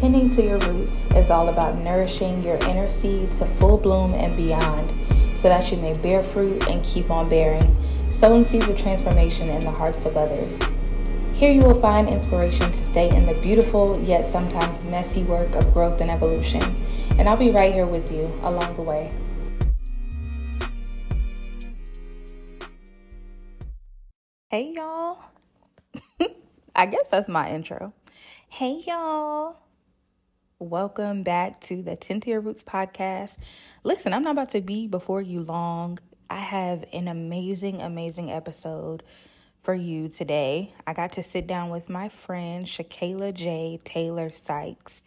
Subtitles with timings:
[0.00, 4.34] Tending to your roots is all about nourishing your inner seed to full bloom and
[4.34, 4.94] beyond
[5.34, 7.62] so that you may bear fruit and keep on bearing,
[8.10, 10.58] sowing seeds of transformation in the hearts of others.
[11.34, 15.70] Here you will find inspiration to stay in the beautiful yet sometimes messy work of
[15.74, 16.62] growth and evolution.
[17.18, 19.10] And I'll be right here with you along the way.
[24.48, 25.18] Hey y'all.
[26.74, 27.92] I guess that's my intro.
[28.48, 29.58] Hey y'all.
[30.62, 33.38] Welcome back to the Tend to Your Roots podcast.
[33.82, 35.98] Listen, I'm not about to be before you long.
[36.28, 39.02] I have an amazing, amazing episode
[39.62, 40.74] for you today.
[40.86, 43.78] I got to sit down with my friend Chakayla J.
[43.84, 45.02] Taylor Sykes,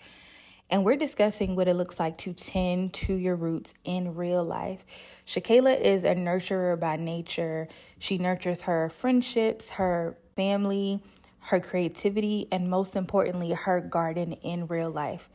[0.72, 4.84] and we're discussing what it looks like to tend to your roots in real life.
[5.28, 7.68] Chakayla is a nurturer by nature.
[8.00, 11.04] She nurtures her friendships, her family,
[11.44, 15.30] her creativity, and most importantly, her garden in real life.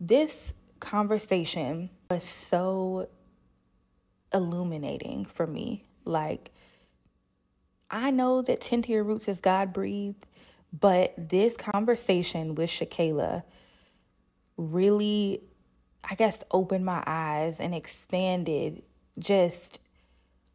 [0.00, 3.08] This conversation was so
[4.34, 5.84] illuminating for me.
[6.04, 6.50] Like,
[7.90, 10.26] I know that Tend to Your Roots is God breathed,
[10.72, 13.44] but this conversation with Chakayla
[14.56, 15.42] really,
[16.02, 18.82] I guess, opened my eyes and expanded
[19.18, 19.78] just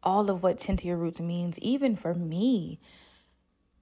[0.02, 2.78] all of what Tend to Your Roots means, even for me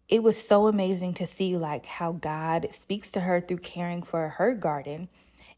[0.08, 4.28] it was so amazing to see like how God speaks to her through caring for
[4.30, 5.08] her garden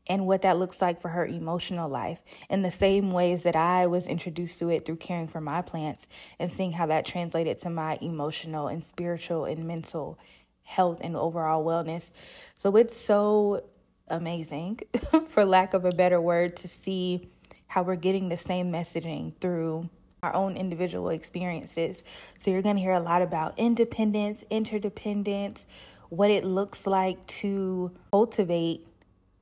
[0.08, 3.86] and what that looks like for her emotional life in the same ways that I
[3.86, 6.06] was introduced to it through caring for my plants
[6.38, 10.18] and seeing how that translated to my emotional and spiritual and mental
[10.62, 12.12] health and overall wellness.
[12.54, 13.64] So it's so
[14.08, 14.80] amazing,
[15.30, 17.28] for lack of a better word, to see
[17.66, 19.88] how we're getting the same messaging through
[20.26, 22.02] our own individual experiences.
[22.40, 25.66] So you're going to hear a lot about independence, interdependence,
[26.08, 28.86] what it looks like to cultivate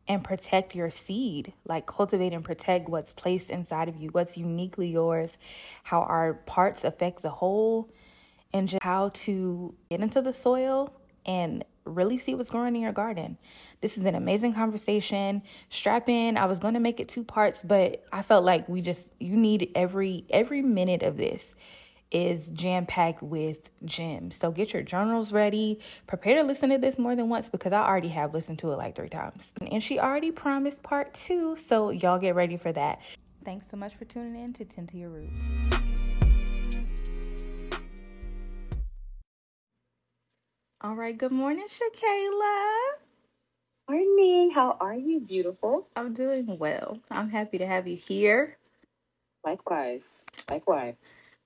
[0.07, 4.89] and protect your seed, like cultivate and protect what's placed inside of you, what's uniquely
[4.89, 5.39] yours,
[5.85, 7.89] how our parts affect the whole,
[8.53, 10.93] and just how to get into the soil
[11.25, 13.39] and really see what's growing in your garden.
[13.81, 15.43] This is an amazing conversation.
[15.69, 16.37] Strap in.
[16.37, 19.37] I was going to make it two parts, but I felt like we just you
[19.37, 21.55] need every every minute of this
[22.11, 24.37] is jam packed with gems.
[24.37, 25.81] So get your journals ready.
[26.07, 28.77] Prepare to listen to this more than once because I already have listened to it
[28.77, 29.51] like three times.
[29.71, 33.01] And she already promised part two, so y'all get ready for that.
[33.45, 35.53] Thanks so much for tuning in to Tend to Your Roots.
[40.85, 42.77] All right, good morning, Chakayla.
[43.89, 44.51] Morning.
[44.55, 45.89] How are you, beautiful?
[45.97, 46.99] I'm doing well.
[47.11, 48.59] I'm happy to have you here.
[49.47, 50.27] Likewise.
[50.51, 50.97] Likewise.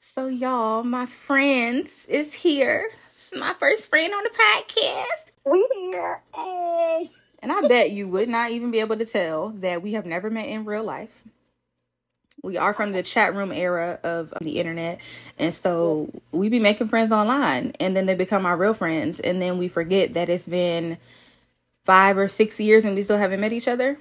[0.00, 2.91] So, y'all, my friends is here.
[3.12, 5.31] It's my first friend on the podcast.
[5.49, 6.20] We here.
[6.34, 7.05] Hey.
[7.41, 10.32] And I bet you would not even be able to tell that we have never
[10.32, 11.22] met in real life.
[12.43, 15.00] We are from the chat room era of the internet.
[15.38, 19.21] And so we be making friends online and then they become our real friends.
[19.21, 20.99] And then we forget that it's been
[21.84, 23.99] five or six years and we still haven't met each other.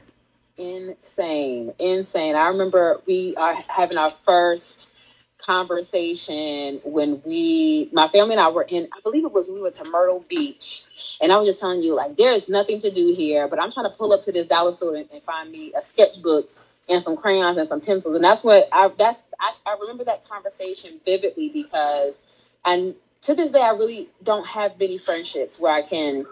[0.57, 1.73] Insane.
[1.79, 2.35] Insane.
[2.35, 4.91] I remember we are having our first
[5.39, 9.75] conversation when we my family and I were in I believe it was we went
[9.75, 10.85] to Myrtle Beach
[11.21, 13.71] and I was just telling you like there is nothing to do here but I'm
[13.71, 16.49] trying to pull up to this dollar store and, and find me a sketchbook
[16.89, 18.15] and some crayons and some pencils.
[18.15, 23.51] And that's what I that's I, I remember that conversation vividly because and to this
[23.51, 26.25] day I really don't have many friendships where I can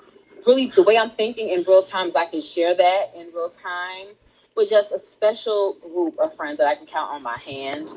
[0.48, 3.50] really the way I'm thinking in real time is I can share that in real
[3.50, 4.16] time
[4.56, 7.90] with just a special group of friends that I can count on my hand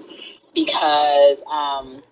[0.55, 2.03] because um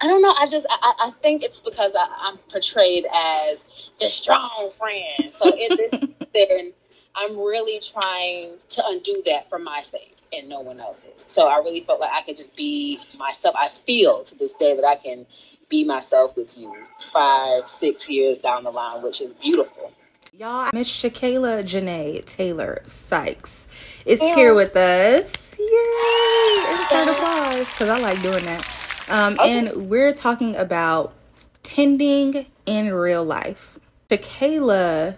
[0.00, 0.34] I don't know.
[0.38, 5.32] I just I, I think it's because I, I'm portrayed as the strong friend.
[5.32, 6.02] So in this
[6.34, 6.72] then
[7.16, 11.24] I'm really trying to undo that for my sake and no one else's.
[11.26, 13.54] So I really felt like I could just be myself.
[13.58, 15.26] I feel to this day that I can
[15.70, 19.92] be myself with you five, six years down the line, which is beautiful.
[20.36, 24.34] Y'all, Miss Chakayla Janae Taylor Sykes is yeah.
[24.34, 25.32] here with us.
[25.58, 26.70] Yay!
[26.70, 29.06] Inside applause, because I like doing that.
[29.08, 29.58] Um, okay.
[29.58, 31.14] And we're talking about
[31.62, 33.78] tending in real life.
[34.10, 35.16] Chakayla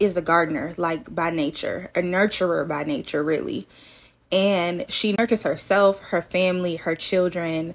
[0.00, 3.66] is a gardener, like by nature, a nurturer by nature, really.
[4.30, 7.74] And she nurtures herself, her family, her children,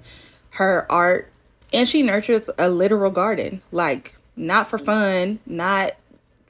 [0.50, 1.30] her art,
[1.72, 5.92] and she nurtures a literal garden, like not for fun, not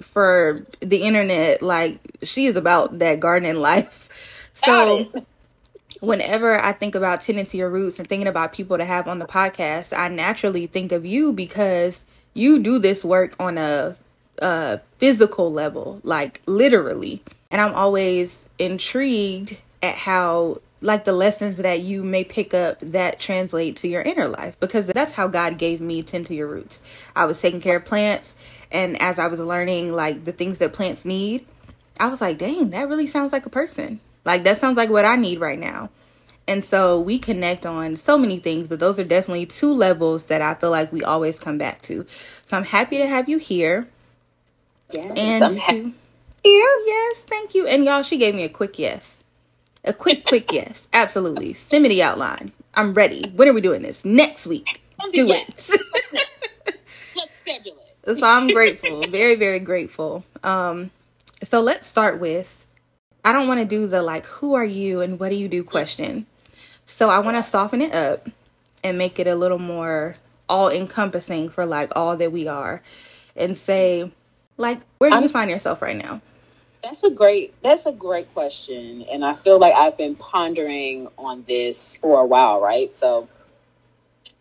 [0.00, 1.62] for the internet.
[1.62, 4.00] Like she is about that gardening life.
[4.54, 5.10] So
[6.00, 9.18] whenever I think about tending to your roots and thinking about people to have on
[9.18, 12.04] the podcast, I naturally think of you because
[12.34, 13.96] you do this work on a
[14.42, 17.22] uh physical level, like literally.
[17.50, 23.18] And I'm always intrigued at how like the lessons that you may pick up that
[23.18, 26.80] translate to your inner life because that's how God gave me tend to your roots.
[27.16, 28.36] I was taking care of plants
[28.70, 31.46] and as I was learning like the things that plants need,
[32.00, 35.04] I was like, "Dang, that really sounds like a person." Like that sounds like what
[35.04, 35.90] I need right now.
[36.46, 40.42] And so we connect on so many things, but those are definitely two levels that
[40.42, 42.04] I feel like we always come back to.
[42.44, 43.88] So I'm happy to have you here.
[44.94, 45.94] Yes, And I'm to, happy
[46.44, 46.82] here.
[46.86, 47.66] yes, thank you.
[47.66, 49.24] And y'all, she gave me a quick yes.
[49.84, 50.88] A quick, quick yes.
[50.94, 51.54] Absolutely.
[51.54, 52.52] Send me the outline.
[52.74, 53.30] I'm ready.
[53.30, 54.04] When are we doing this?
[54.04, 54.82] Next week.
[55.12, 55.70] Do it.
[57.16, 57.74] Let's schedule
[58.06, 58.18] it.
[58.18, 59.06] so I'm grateful.
[59.08, 60.24] Very, very grateful.
[60.42, 60.90] Um,
[61.42, 62.66] so let's start with
[63.24, 65.64] I don't want to do the like, who are you and what do you do
[65.64, 66.26] question.
[66.86, 68.28] So I want to soften it up
[68.84, 70.16] and make it a little more
[70.48, 72.82] all encompassing for like all that we are
[73.36, 74.12] and say,
[74.58, 76.20] like, where do you I'm find yourself right now?
[76.82, 79.06] That's a great that's a great question.
[79.10, 82.92] And I feel like I've been pondering on this for a while, right?
[82.94, 83.28] So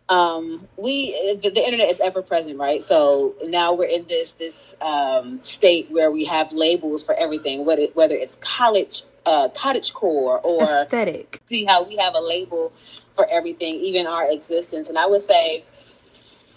[0.08, 1.12] um we
[1.42, 5.90] the, the internet is ever present right so now we're in this this um state
[5.90, 11.40] where we have labels for everything whether whether it's college uh cottage core or Aesthetic.
[11.46, 12.70] see how we have a label
[13.14, 15.64] for everything even our existence and i would say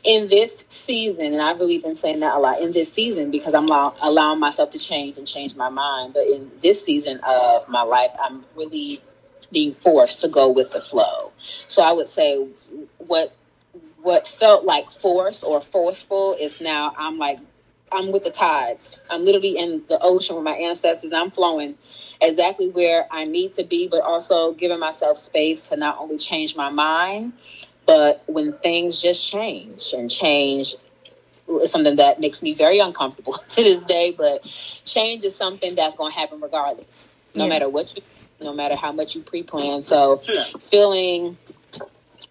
[0.08, 3.54] in this season and i've really been saying that a lot in this season because
[3.54, 7.68] i'm allow, allowing myself to change and change my mind but in this season of
[7.70, 9.00] my life i'm really
[9.52, 12.48] being forced to go with the flow so i would say
[12.98, 13.36] what
[14.02, 17.40] what felt like force or forceful is now I'm like
[17.92, 19.00] I'm with the tides.
[19.10, 21.14] I'm literally in the ocean with my ancestors.
[21.14, 21.76] I'm flowing
[22.22, 26.58] exactly where I need to be, but also giving myself space to not only change
[26.58, 27.32] my mind,
[27.88, 30.76] but when things just change and change
[31.50, 34.44] is something that makes me very uncomfortable to this day, but
[34.84, 37.50] change is something that's going to happen regardless, no Yeah.
[37.50, 38.04] matter what you,
[38.42, 39.82] no matter how much you pre-plan.
[39.82, 41.38] So feeling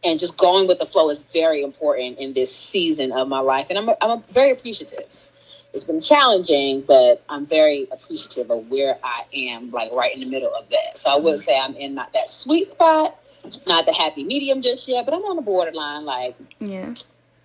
[0.05, 3.71] and just going with the flow is very important in this season of my life.
[3.71, 5.31] And I'm, I'm very appreciative.
[5.73, 10.27] It's been challenging, but I'm very appreciative of where I am, like right in the
[10.31, 10.97] middle of that.
[10.97, 11.51] So I wouldn't mm-hmm.
[11.51, 13.19] say I'm in not that sweet spot,
[13.67, 16.05] not the happy medium just yet, but I'm on the borderline.
[16.05, 16.95] Like, Yeah.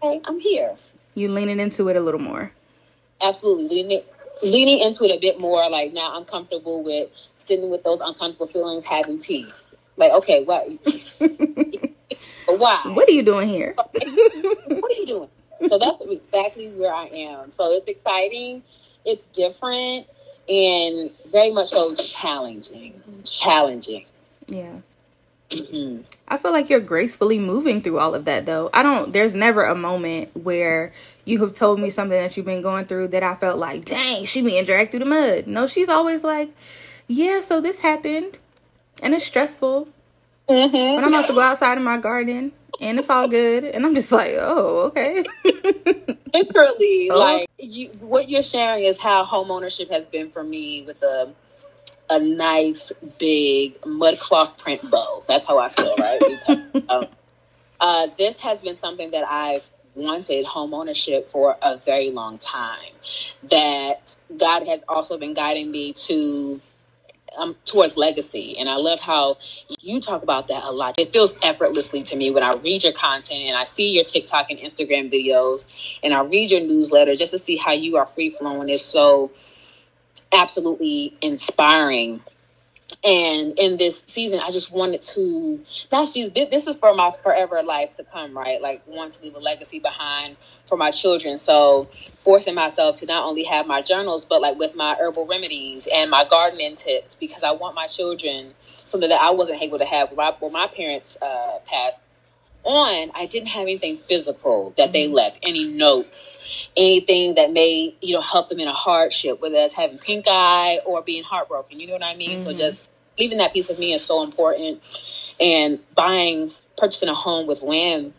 [0.01, 0.75] hey, I'm here.
[1.15, 2.51] You leaning into it a little more.
[3.21, 4.01] Absolutely leaning
[4.43, 5.69] leaning into it a bit more.
[5.69, 9.45] Like now, I'm comfortable with sitting with those uncomfortable feelings, having tea.
[9.97, 10.65] Like, okay, what?
[12.47, 12.81] why?
[12.85, 13.73] What are you doing here?
[13.75, 15.29] what are you doing?
[15.67, 17.49] So that's exactly where I am.
[17.51, 18.63] So it's exciting,
[19.05, 20.07] it's different,
[20.49, 22.93] and very much so challenging.
[23.23, 24.05] Challenging.
[24.47, 24.77] Yeah.
[25.51, 26.03] Mhm.
[26.27, 28.69] I feel like you're gracefully moving through all of that though.
[28.73, 30.93] I don't there's never a moment where
[31.25, 34.25] you have told me something that you've been going through that I felt like, dang,
[34.25, 35.47] she being dragged through the mud.
[35.47, 36.51] No, she's always like,
[37.07, 38.37] Yeah, so this happened
[39.03, 39.87] and it's stressful.
[40.47, 42.51] But I'm about to go outside in my garden
[42.81, 43.63] and it's all good.
[43.63, 45.23] And I'm just like, oh, okay.
[46.33, 47.19] Literally, Oh.
[47.19, 51.33] like you, what you're sharing is how home ownership has been for me with a
[52.11, 55.21] a nice big mud cloth print bow.
[55.27, 56.19] That's how I feel, right?
[56.73, 57.05] Because, um,
[57.79, 62.91] uh, this has been something that I've wanted home ownership for a very long time.
[63.49, 66.61] That God has also been guiding me to
[67.39, 68.57] um, towards legacy.
[68.59, 69.37] And I love how
[69.79, 70.99] you talk about that a lot.
[70.99, 74.49] It feels effortlessly to me when I read your content and I see your TikTok
[74.49, 78.29] and Instagram videos and I read your newsletter just to see how you are free
[78.29, 79.31] flowing is so
[80.33, 82.21] absolutely inspiring.
[83.03, 85.59] And in this season, I just wanted to,
[85.91, 88.61] not season, this is for my forever life to come, right?
[88.61, 91.37] Like, want to leave a legacy behind for my children.
[91.37, 91.85] So,
[92.19, 96.11] forcing myself to not only have my journals, but like with my herbal remedies and
[96.11, 100.09] my gardening tips, because I want my children something that I wasn't able to have
[100.09, 102.10] when my, when my parents uh, passed
[102.63, 105.15] on, I didn't have anything physical that they mm-hmm.
[105.15, 109.75] left, any notes, anything that may, you know, help them in a hardship, whether that's
[109.75, 111.79] having pink eye or being heartbroken.
[111.79, 112.39] You know what I mean?
[112.39, 112.57] So mm-hmm.
[112.57, 115.35] just leaving that piece of me is so important.
[115.39, 118.13] And buying, purchasing a home with land.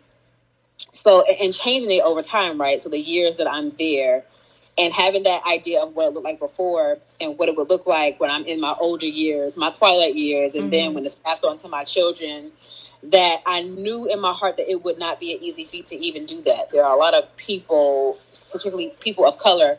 [0.76, 2.80] So, and changing it over time, right?
[2.80, 4.24] So the years that I'm there
[4.78, 7.86] and having that idea of what it looked like before and what it would look
[7.86, 10.94] like when I'm in my older years, my twilight years, and then mm-hmm.
[10.94, 12.52] when it's passed on to my children,
[13.04, 15.96] that I knew in my heart that it would not be an easy feat to
[15.96, 16.70] even do that.
[16.70, 18.18] There are a lot of people,
[18.52, 19.78] particularly people of color,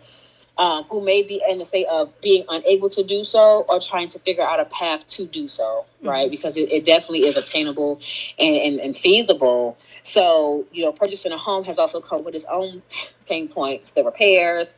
[0.58, 4.08] um, who may be in the state of being unable to do so or trying
[4.10, 6.30] to figure out a path to do so, right?
[6.30, 8.00] Because it, it definitely is obtainable
[8.38, 9.78] and, and, and feasible.
[10.04, 12.84] So, you know, purchasing a home has also come with its own
[13.28, 14.78] pain points, the repairs,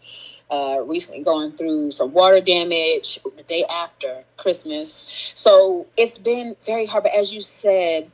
[0.50, 5.34] uh, recently going through some water damage the day after Christmas.
[5.36, 7.04] So it's been very hard.
[7.04, 8.12] But as you said,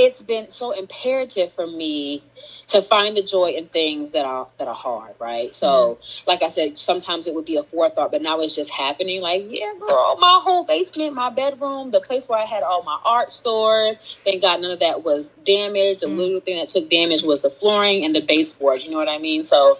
[0.00, 2.22] it's been so imperative for me
[2.68, 5.52] to find the joy in things that are that are hard, right?
[5.54, 6.30] So, mm-hmm.
[6.30, 9.20] like I said, sometimes it would be a forethought, but now it's just happening.
[9.20, 12.98] Like, yeah, girl, my whole basement, my bedroom, the place where I had all my
[13.04, 14.00] art stored.
[14.00, 16.00] Thank God none of that was damaged.
[16.00, 16.16] The mm-hmm.
[16.16, 18.84] little thing that took damage was the flooring and the baseboards.
[18.86, 19.42] You know what I mean?
[19.42, 19.78] So,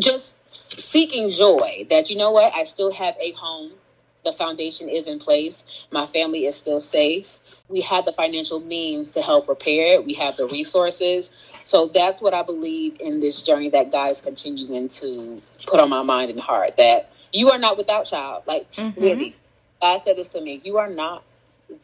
[0.00, 3.72] just seeking joy that you know what I still have a home
[4.24, 5.86] the foundation is in place.
[5.90, 7.38] My family is still safe.
[7.68, 10.04] We have the financial means to help repair it.
[10.04, 11.34] We have the resources.
[11.64, 15.88] So that's what I believe in this journey that God is continuing to put on
[15.88, 18.42] my mind and heart that you are not without child.
[18.46, 19.00] Like, mm-hmm.
[19.00, 19.36] really,
[19.80, 21.24] God said this to me you are not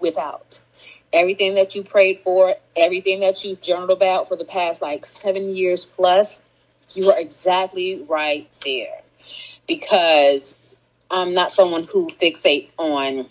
[0.01, 0.63] without.
[1.13, 5.55] Everything that you prayed for, everything that you've journaled about for the past like seven
[5.55, 6.45] years plus,
[6.95, 9.01] you are exactly right there.
[9.67, 10.59] Because
[11.15, 13.27] I'm not someone who fixates on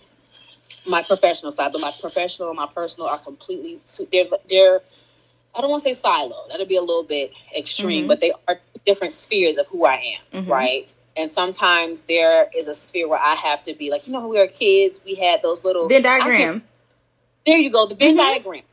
[0.90, 3.80] my professional side, but my professional and my personal are completely
[4.12, 4.82] they're they're
[5.56, 6.46] I don't want to say silo.
[6.50, 8.08] That'll be a little bit extreme, mm-hmm.
[8.08, 10.52] but they are different spheres of who I am, mm-hmm.
[10.52, 10.94] right?
[11.16, 14.30] And sometimes there is a sphere where I have to be like, you know, when
[14.30, 16.64] we were kids, we had those little Venn diagram.
[17.46, 18.18] There you go, the Venn mm-hmm.
[18.18, 18.64] diagram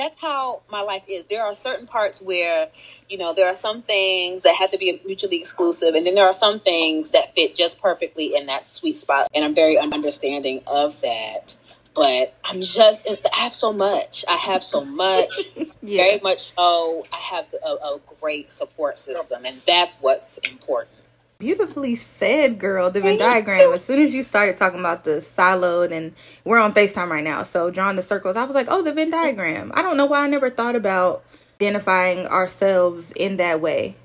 [0.00, 1.26] that's how my life is.
[1.26, 2.68] There are certain parts where,
[3.08, 6.26] you know, there are some things that have to be mutually exclusive, and then there
[6.26, 9.28] are some things that fit just perfectly in that sweet spot.
[9.34, 11.56] And I'm very understanding of that.
[11.94, 14.24] But I'm just, I have so much.
[14.28, 15.40] I have so much,
[15.82, 16.04] yeah.
[16.04, 17.04] very much so.
[17.12, 20.99] I have a, a great support system, and that's what's important.
[21.40, 22.90] Beautifully said, girl.
[22.90, 23.72] The Venn diagram.
[23.72, 26.12] As soon as you started talking about the siloed, and
[26.44, 29.10] we're on FaceTime right now, so drawing the circles, I was like, oh, the Venn
[29.10, 29.72] diagram.
[29.74, 31.24] I don't know why I never thought about
[31.56, 33.96] identifying ourselves in that way.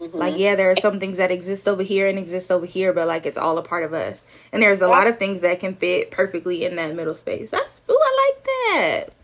[0.00, 0.18] Mm-hmm.
[0.18, 3.06] Like, yeah, there are some things that exist over here and exist over here, but
[3.06, 4.26] like it's all a part of us.
[4.52, 7.50] And there's a lot of things that can fit perfectly in that middle space.
[7.50, 9.14] That's, ooh, I like that.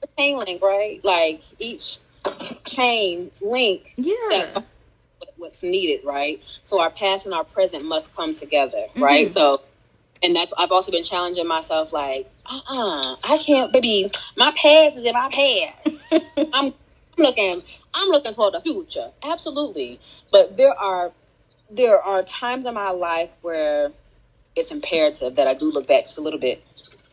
[0.00, 1.04] The chain link, right?
[1.04, 1.98] Like each
[2.64, 3.94] chain link.
[3.96, 4.14] Yeah.
[4.28, 4.64] That
[5.36, 6.42] what's needed, right?
[6.42, 9.02] So our past and our present must come together, mm-hmm.
[9.02, 9.28] right?
[9.28, 9.62] So,
[10.22, 14.08] and that's I've also been challenging myself, like, uh, uh I can't, baby.
[14.36, 16.14] My past is in my past.
[16.52, 16.72] I'm
[17.18, 17.62] looking,
[17.94, 20.00] I'm looking toward the future, absolutely.
[20.30, 21.12] But there are
[21.70, 23.90] there are times in my life where
[24.56, 26.64] it's imperative that I do look back just a little bit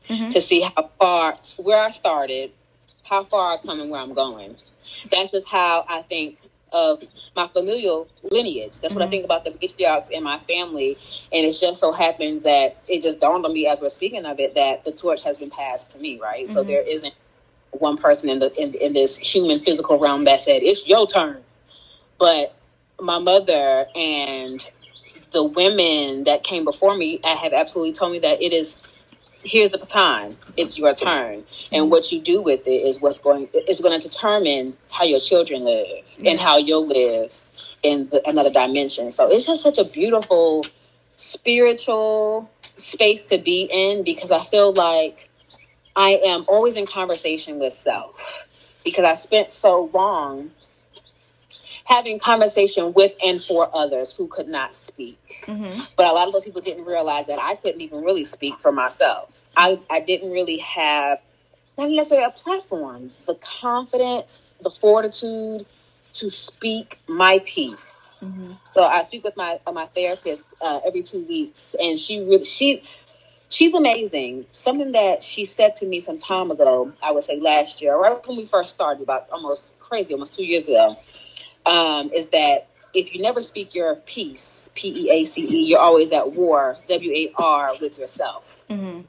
[0.04, 0.30] mm-hmm.
[0.30, 2.52] to see how far where I started,
[3.10, 4.56] how far I come, and where I'm going.
[5.12, 6.38] That's just how I think
[6.72, 7.02] of
[7.36, 8.80] my familial lineage.
[8.80, 9.08] That's what mm-hmm.
[9.08, 10.98] I think about the matriarchs in my family.
[11.32, 14.40] And it just so happens that it just dawned on me as we're speaking of
[14.40, 16.46] it that the torch has been passed to me, right?
[16.46, 16.54] Mm-hmm.
[16.54, 17.14] So there isn't
[17.72, 21.42] one person in the in, in this human physical realm that said it's your turn.
[22.18, 22.56] But
[23.00, 24.60] my mother and
[25.32, 28.82] the women that came before me I have absolutely told me that it is
[29.44, 31.44] here's the baton it's your turn.
[31.72, 35.20] And what you do with it is what's going is going to determine how your
[35.20, 37.32] children live and how you'll live
[37.84, 39.12] in the, another dimension.
[39.12, 40.64] So it's just such a beautiful
[41.16, 45.30] spiritual space to be in because i feel like
[45.96, 48.48] i am always in conversation with self
[48.84, 50.50] because i spent so long
[51.86, 55.20] having conversation with and for others who could not speak.
[55.44, 55.94] Mm-hmm.
[55.98, 58.72] But a lot of those people didn't realize that I couldn't even really speak for
[58.72, 59.50] myself.
[59.58, 61.22] I, I didn't really have
[61.78, 65.66] not necessarily a platform, the confidence, the fortitude
[66.14, 68.24] to speak my piece.
[68.26, 68.52] Mm-hmm.
[68.68, 72.44] So I speak with my uh, my therapist uh, every two weeks, and she really
[72.44, 72.84] she
[73.50, 74.46] she's amazing.
[74.52, 78.18] Something that she said to me some time ago, I would say last year, right
[78.28, 80.98] when we first started, about almost crazy, almost two years ago
[81.66, 85.80] um, is that if you never speak your peace, P E A C E, you're
[85.80, 88.66] always at war, W A R, with yourself.
[88.70, 89.02] Mm-hmm.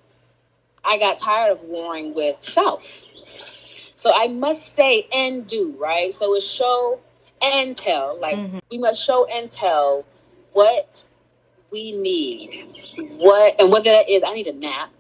[0.84, 2.82] I got tired of warring with self.
[2.84, 6.12] So I must say and do, right?
[6.12, 7.00] So it's show
[7.42, 8.18] and tell.
[8.20, 8.58] Like mm-hmm.
[8.70, 10.04] we must show and tell
[10.52, 11.06] what
[11.70, 12.66] we need.
[12.98, 14.90] What and what that is, I need a nap.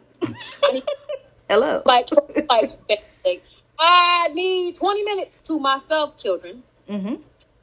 [0.72, 0.84] Need,
[1.50, 1.82] Hello.
[1.84, 2.08] Like,
[2.48, 2.70] like,
[3.24, 3.42] like,
[3.78, 6.62] I need 20 minutes to myself, children.
[6.88, 7.16] Mm-hmm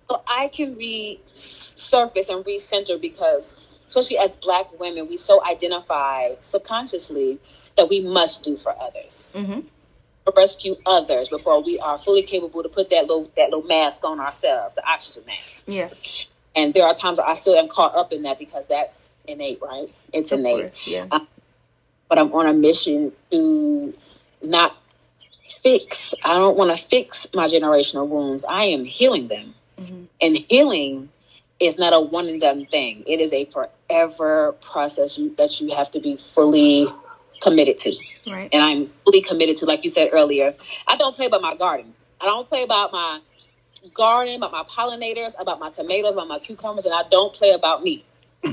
[0.09, 7.39] so I can resurface and recenter because, especially as Black women, we so identify subconsciously
[7.77, 9.35] that we must do for others.
[9.37, 9.59] Mm-hmm.
[10.37, 14.19] Rescue others before we are fully capable to put that little that little mask on
[14.19, 15.63] ourselves, the oxygen mask.
[15.67, 15.89] Yeah.
[16.55, 19.59] And there are times where I still am caught up in that because that's innate,
[19.59, 19.87] right?
[20.13, 20.61] It's of innate.
[20.65, 21.05] Course, yeah.
[21.11, 21.27] Um,
[22.07, 23.93] but I'm on a mission to
[24.43, 24.77] not
[25.47, 26.13] fix.
[26.23, 28.45] I don't want to fix my generational wounds.
[28.45, 29.55] I am healing them.
[29.81, 30.03] Mm-hmm.
[30.21, 31.09] And healing
[31.59, 33.03] is not a one and done thing.
[33.05, 36.85] It is a forever process that you have to be fully
[37.41, 37.95] committed to.
[38.29, 38.49] Right.
[38.53, 40.53] And I'm fully committed to, like you said earlier.
[40.87, 41.93] I don't play about my garden.
[42.21, 43.19] I don't play about my
[43.93, 47.81] garden, about my pollinators, about my tomatoes, about my cucumbers, and I don't play about
[47.81, 48.03] me.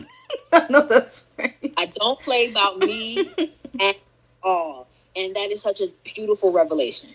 [0.52, 1.54] I that's right.
[1.76, 3.28] I don't play about me
[3.80, 3.96] at
[4.42, 4.88] all.
[5.16, 7.10] And that is such a beautiful revelation.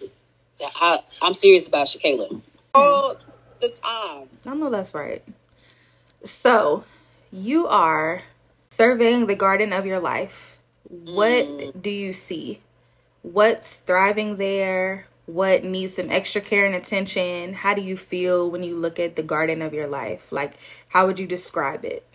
[0.60, 2.42] That I, I'm serious about Chakayla.
[2.74, 3.16] All
[3.62, 4.28] the time.
[4.46, 5.24] I know that's right.
[6.24, 6.84] So,
[7.32, 8.24] you are
[8.70, 10.58] surveying the garden of your life.
[10.90, 11.82] What Mm.
[11.82, 12.60] do you see?
[13.22, 15.08] What's thriving there?
[15.26, 17.54] What needs some extra care and attention?
[17.54, 20.28] How do you feel when you look at the garden of your life?
[20.32, 20.54] Like,
[20.90, 22.06] how would you describe it?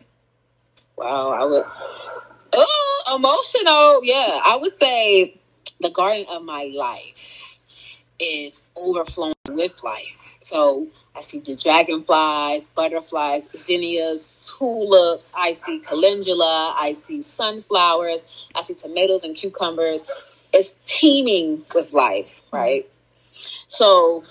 [0.96, 1.64] Wow, I would.
[2.52, 4.00] Oh, emotional.
[4.04, 5.40] Yeah, I would say
[5.80, 7.55] the garden of my life
[8.18, 10.36] is overflowing with life.
[10.40, 15.32] So I see the dragonflies, butterflies, zinnias, tulips.
[15.36, 16.74] I see calendula.
[16.78, 18.50] I see sunflowers.
[18.54, 20.38] I see tomatoes and cucumbers.
[20.52, 22.88] It's teeming with life, right?
[23.66, 24.22] So,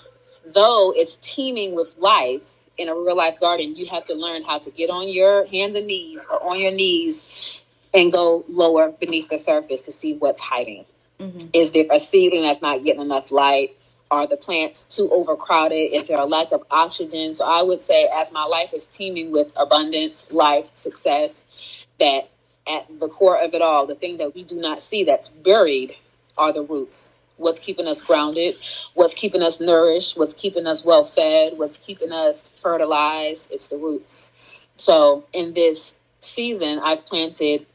[0.54, 4.58] though it's teeming with life in a real life garden, you have to learn how
[4.58, 7.64] to get on your hands and knees or on your knees
[7.94, 10.84] and go lower beneath the surface to see what's hiding.
[11.20, 11.48] Mm-hmm.
[11.52, 13.76] Is there a seedling that's not getting enough light?
[14.10, 15.92] Are the plants too overcrowded?
[15.92, 17.32] Is there a lack of oxygen?
[17.32, 22.28] So I would say, as my life is teeming with abundance, life, success, that
[22.68, 25.92] at the core of it all, the thing that we do not see that's buried
[26.38, 27.16] are the roots.
[27.36, 28.56] What's keeping us grounded?
[28.94, 30.18] What's keeping us nourished?
[30.18, 31.54] What's keeping us well fed?
[31.56, 33.52] What's keeping us fertilized?
[33.52, 34.66] It's the roots.
[34.76, 37.66] So in this season, I've planted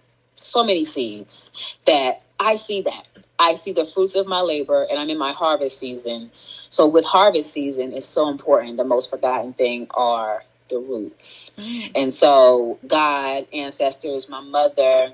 [0.45, 3.07] so many seeds that I see that.
[3.37, 6.29] I see the fruits of my labor and I'm in my harvest season.
[6.33, 8.77] So with harvest season, it's so important.
[8.77, 11.51] The most forgotten thing are the roots.
[11.57, 12.03] Mm.
[12.03, 15.13] And so God, ancestors, my mother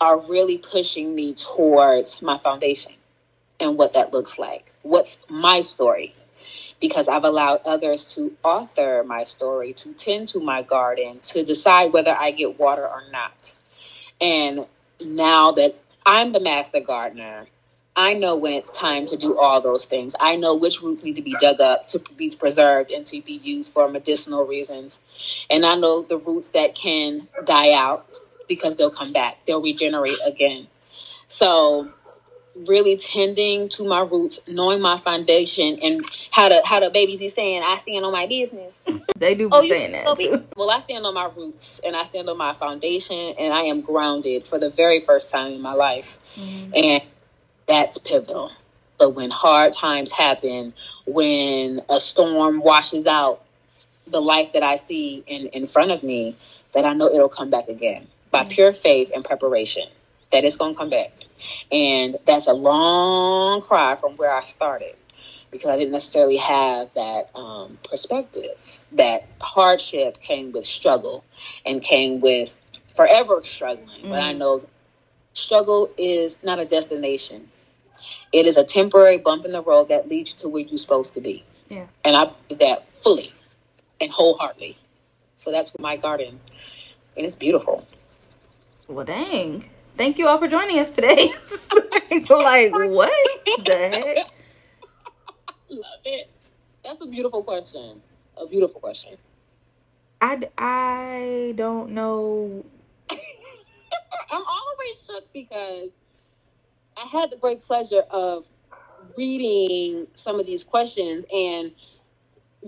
[0.00, 2.94] are really pushing me towards my foundation
[3.60, 4.72] and what that looks like.
[4.82, 6.14] What's my story?
[6.80, 11.92] Because I've allowed others to author my story, to tend to my garden, to decide
[11.92, 13.54] whether I get water or not.
[14.22, 14.66] And
[15.04, 15.74] now that
[16.06, 17.46] I'm the master gardener,
[17.94, 20.16] I know when it's time to do all those things.
[20.18, 23.34] I know which roots need to be dug up to be preserved and to be
[23.34, 25.46] used for medicinal reasons.
[25.50, 28.06] And I know the roots that can die out
[28.48, 30.68] because they'll come back, they'll regenerate again.
[31.26, 31.90] So,
[32.66, 37.28] really tending to my roots, knowing my foundation, and how to how the baby be
[37.28, 38.86] saying, "I stand on my business."
[39.16, 40.30] They do be Oh, saying that be-.
[40.56, 43.80] Well, I stand on my roots and I stand on my foundation, and I am
[43.80, 46.72] grounded for the very first time in my life, mm-hmm.
[46.74, 47.02] and
[47.68, 48.50] that's pivotal.
[48.98, 50.74] But when hard times happen,
[51.06, 53.42] when a storm washes out
[54.06, 56.36] the life that I see in, in front of me,
[56.74, 58.48] that I know it'll come back again by mm-hmm.
[58.48, 59.84] pure faith and preparation.
[60.32, 61.12] That it's going to come back.
[61.70, 64.96] And that's a long cry from where I started
[65.50, 68.84] because I didn't necessarily have that um, perspective.
[68.92, 71.24] That hardship came with struggle
[71.66, 72.60] and came with
[72.96, 74.08] forever struggling.
[74.08, 74.66] But I know
[75.34, 77.48] struggle is not a destination,
[78.32, 81.14] it is a temporary bump in the road that leads you to where you're supposed
[81.14, 81.44] to be.
[81.68, 81.86] Yeah.
[82.04, 83.32] And I believe that fully
[84.00, 84.76] and wholeheartedly.
[85.36, 86.40] So that's my garden.
[87.16, 87.86] And it's beautiful.
[88.88, 89.68] Well, dang.
[89.96, 91.30] Thank you all for joining us today.
[92.30, 93.12] like, what
[93.64, 94.16] the heck?
[95.68, 96.50] Love it.
[96.84, 98.00] That's a beautiful question.
[98.36, 99.14] A beautiful question.
[100.20, 102.64] I, I don't know.
[103.10, 105.90] I'm always shook because
[106.96, 108.46] I had the great pleasure of
[109.16, 111.72] reading some of these questions and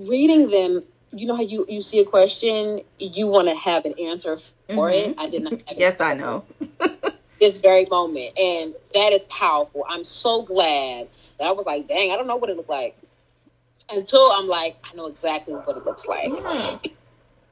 [0.09, 0.85] reading them.
[1.13, 4.37] You know how you, you see a question, you want to have an answer
[4.75, 5.11] for it.
[5.11, 5.21] Mm-hmm.
[5.21, 5.53] I did not.
[5.53, 6.45] Have an Yes, I know.
[7.45, 8.39] This very moment.
[8.39, 9.85] And that is powerful.
[9.87, 12.97] I'm so glad that I was like, dang, I don't know what it looked like.
[13.91, 16.31] Until I'm like, I know exactly what it looks like.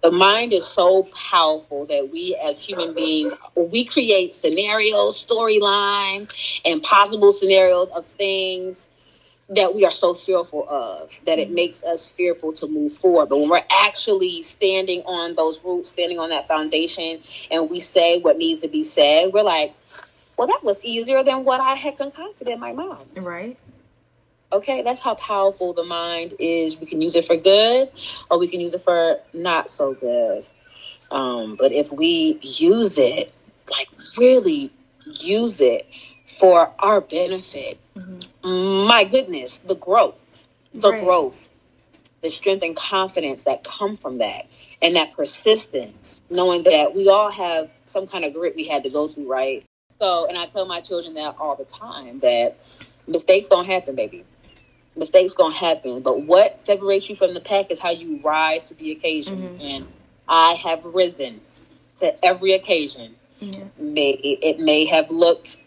[0.02, 6.82] The mind is so powerful that we as human beings, we create scenarios, storylines, and
[6.82, 8.88] possible scenarios of things
[9.50, 13.28] that we are so fearful of that it makes us fearful to move forward.
[13.28, 18.20] But when we're actually standing on those roots, standing on that foundation, and we say
[18.20, 19.74] what needs to be said, we're like,
[20.42, 23.06] well, that was easier than what I had concocted in my mind.
[23.14, 23.56] Right?
[24.50, 26.80] Okay, that's how powerful the mind is.
[26.80, 27.88] We can use it for good
[28.28, 30.44] or we can use it for not so good.
[31.12, 33.32] Um, but if we use it,
[33.70, 33.86] like
[34.18, 34.72] really
[35.06, 35.86] use it
[36.26, 37.78] for our benefit,
[38.42, 41.04] my goodness, the growth, the Right.
[41.04, 41.48] growth
[42.22, 44.46] the strength and confidence that come from that
[44.80, 48.90] and that persistence, knowing that we all have some kind of grit we had to
[48.90, 49.64] go through, right?
[50.02, 52.56] So, and I tell my children that all the time that
[53.06, 54.24] mistakes don't happen, baby.
[54.96, 58.74] Mistakes gonna happen, but what separates you from the pack is how you rise to
[58.74, 59.38] the occasion.
[59.42, 59.62] Mm-hmm.
[59.62, 59.86] And
[60.28, 61.40] I have risen
[61.98, 63.14] to every occasion.
[63.38, 63.62] Yeah.
[63.78, 65.62] May it may have looked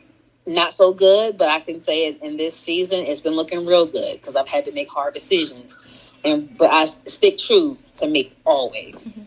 [0.45, 4.19] not so good, but I can say in this season it's been looking real good
[4.19, 9.07] because I've had to make hard decisions, and but I stick true to me always.
[9.07, 9.21] Mm-hmm.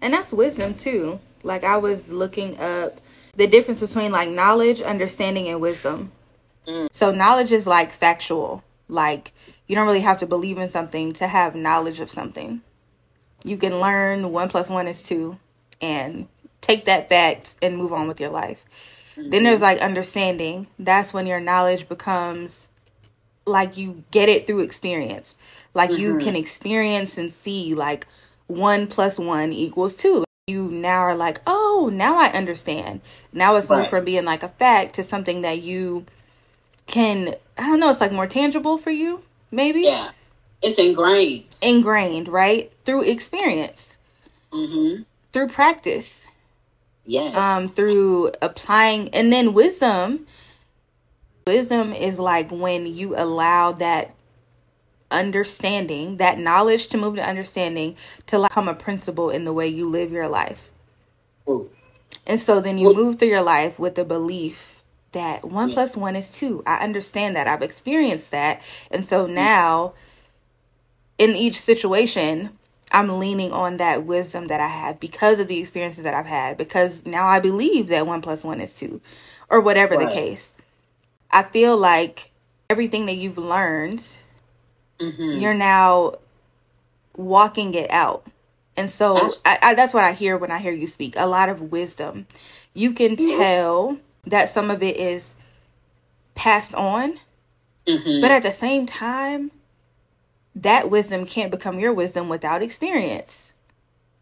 [0.00, 1.20] And that's wisdom too.
[1.44, 3.00] Like I was looking up
[3.40, 6.12] the difference between like knowledge, understanding, and wisdom.
[6.68, 6.88] Mm.
[6.92, 8.62] So knowledge is like factual.
[8.86, 9.32] Like
[9.66, 12.60] you don't really have to believe in something to have knowledge of something.
[13.42, 15.38] You can learn one plus one is two,
[15.80, 16.28] and
[16.60, 18.66] take that fact and move on with your life.
[19.16, 19.30] Mm-hmm.
[19.30, 20.66] Then there's like understanding.
[20.78, 22.68] That's when your knowledge becomes
[23.46, 25.34] like you get it through experience.
[25.72, 26.02] Like mm-hmm.
[26.02, 28.06] you can experience and see like
[28.48, 30.24] one plus one equals two.
[30.50, 33.00] You now are like, oh, now I understand.
[33.32, 33.78] Now it's right.
[33.78, 36.06] moved from being like a fact to something that you
[36.86, 39.82] can, I don't know, it's like more tangible for you, maybe?
[39.82, 40.10] Yeah.
[40.62, 41.58] It's ingrained.
[41.62, 42.72] Ingrained, right?
[42.84, 43.96] Through experience.
[44.52, 45.02] Mm-hmm.
[45.32, 46.26] Through practice.
[47.04, 47.36] Yes.
[47.36, 50.26] Um, through applying, and then wisdom.
[51.46, 54.14] Wisdom is like when you allow that
[55.10, 57.96] understanding, that knowledge to move to understanding,
[58.26, 60.70] to become a principle in the way you live your life.
[61.48, 61.70] Ooh.
[62.26, 62.94] And so then you Ooh.
[62.94, 65.74] move through your life with the belief that one yeah.
[65.74, 66.62] plus one is two.
[66.66, 67.48] I understand that.
[67.48, 68.62] I've experienced that.
[68.90, 69.94] And so now,
[71.18, 72.50] in each situation,
[72.92, 76.56] I'm leaning on that wisdom that I have because of the experiences that I've had,
[76.56, 79.00] because now I believe that one plus one is two,
[79.48, 80.08] or whatever right.
[80.08, 80.52] the case.
[81.30, 82.30] I feel like
[82.68, 84.16] everything that you've learned,
[85.00, 85.40] mm-hmm.
[85.40, 86.14] you're now
[87.16, 88.26] walking it out.
[88.76, 91.48] And so I, I, that's what I hear when I hear you speak a lot
[91.48, 92.26] of wisdom.
[92.72, 95.34] You can tell that some of it is
[96.34, 97.18] passed on,
[97.86, 98.20] mm-hmm.
[98.20, 99.50] but at the same time,
[100.54, 103.52] that wisdom can't become your wisdom without experience.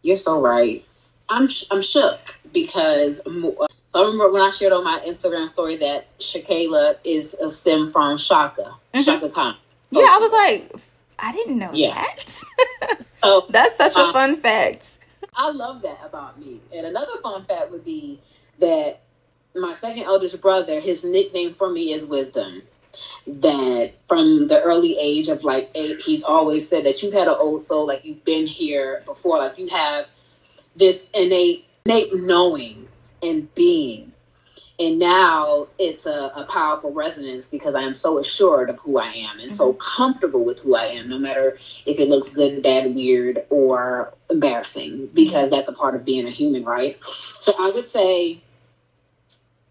[0.01, 0.83] You're so right.
[1.29, 6.17] I'm I'm shook because so I remember when I shared on my Instagram story that
[6.19, 9.01] Chakayla is a stem from Chaka mm-hmm.
[9.01, 9.55] Chaka Khan.
[9.91, 10.81] Yeah, I was like,
[11.17, 11.93] I didn't know yeah.
[11.93, 12.39] that.
[13.21, 14.85] so, That's such a um, fun fact.
[15.35, 16.59] I love that about me.
[16.73, 18.19] And another fun fact would be
[18.59, 19.01] that
[19.55, 22.61] my second eldest brother, his nickname for me is Wisdom
[23.27, 27.35] that from the early age of like eight, he's always said that you had an
[27.39, 30.07] old soul, like you've been here before, like you have
[30.75, 32.87] this innate, innate knowing
[33.21, 34.08] and being.
[34.79, 39.07] And now it's a, a powerful resonance because I am so assured of who I
[39.07, 39.49] am and mm-hmm.
[39.49, 44.13] so comfortable with who I am, no matter if it looks good, bad, weird, or
[44.29, 46.97] embarrassing, because that's a part of being a human, right?
[47.03, 48.41] So I would say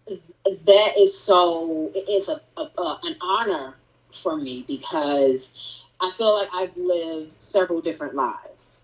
[0.05, 3.75] that is so it's a, a, a, an honor
[4.11, 8.81] for me because I feel like I've lived several different lives,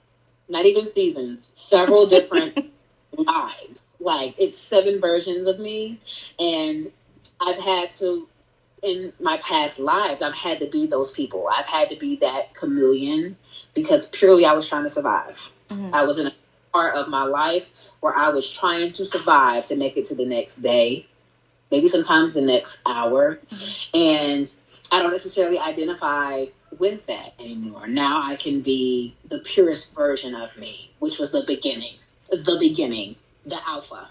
[0.49, 2.71] not even seasons, several different
[3.17, 3.95] lives.
[3.99, 5.99] Like it's seven versions of me,
[6.39, 6.86] and
[7.41, 8.28] I've had to
[8.84, 11.49] in my past lives, I've had to be those people.
[11.51, 13.36] I've had to be that chameleon
[13.73, 15.49] because purely I was trying to survive.
[15.69, 15.93] Mm-hmm.
[15.93, 16.32] I was in a
[16.71, 17.69] part of my life
[18.01, 21.08] where I was trying to survive to make it to the next day,
[21.71, 23.39] maybe sometimes the next hour.
[23.47, 23.97] Mm-hmm.
[23.97, 24.54] And
[24.91, 26.45] I don't necessarily identify
[26.78, 27.88] with that anymore.
[27.88, 31.95] Now I can be the purest version of me, which was the beginning,
[32.29, 34.09] the beginning, the alpha,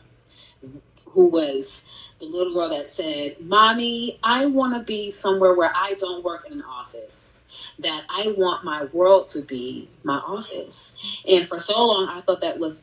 [1.11, 1.85] who was
[2.21, 6.47] the little girl that said, Mommy, I want to be somewhere where I don't work
[6.47, 7.43] in an office.
[7.79, 11.23] That I want my world to be my office.
[11.29, 12.83] And for so long, I thought that was,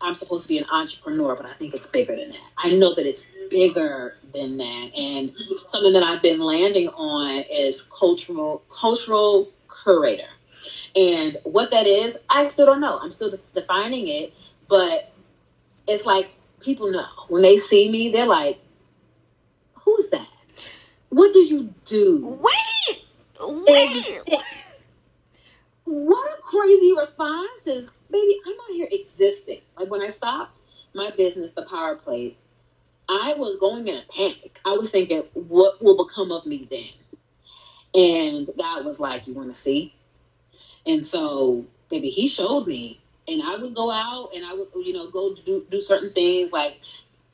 [0.00, 2.50] I'm supposed to be an entrepreneur, but I think it's bigger than that.
[2.58, 4.90] I know that it's bigger than that.
[4.96, 5.32] And
[5.66, 9.50] something that I've been landing on is cultural cultural
[9.84, 10.28] curator.
[10.94, 12.98] And what that is, I still don't know.
[13.00, 14.34] I'm still defining it,
[14.72, 15.12] but
[15.86, 16.30] it's like
[16.60, 18.58] people know when they see me, they're like,
[19.84, 20.74] "Who's that?
[21.10, 23.04] What do you do?" Wait,
[23.38, 24.22] wait.
[25.84, 28.40] what a crazy response is, baby.
[28.46, 29.60] I'm out here existing.
[29.78, 30.60] Like when I stopped
[30.94, 32.38] my business, the Power Plate,
[33.10, 34.58] I was going in a panic.
[34.64, 36.94] I was thinking, what will become of me then?
[37.94, 39.94] And God was like, You want to see?
[40.86, 43.01] And so, baby, He showed me.
[43.28, 46.52] And I would go out and I would, you know, go do, do certain things
[46.52, 46.80] like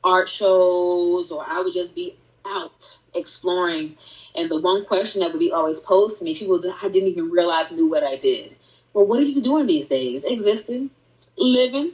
[0.03, 3.95] art shows, or I would just be out exploring.
[4.35, 7.09] And the one question that would be always posed to me, people that I didn't
[7.09, 8.55] even realize knew what I did.
[8.93, 10.23] well, what are you doing these days?
[10.23, 10.91] Existing,
[11.37, 11.91] living,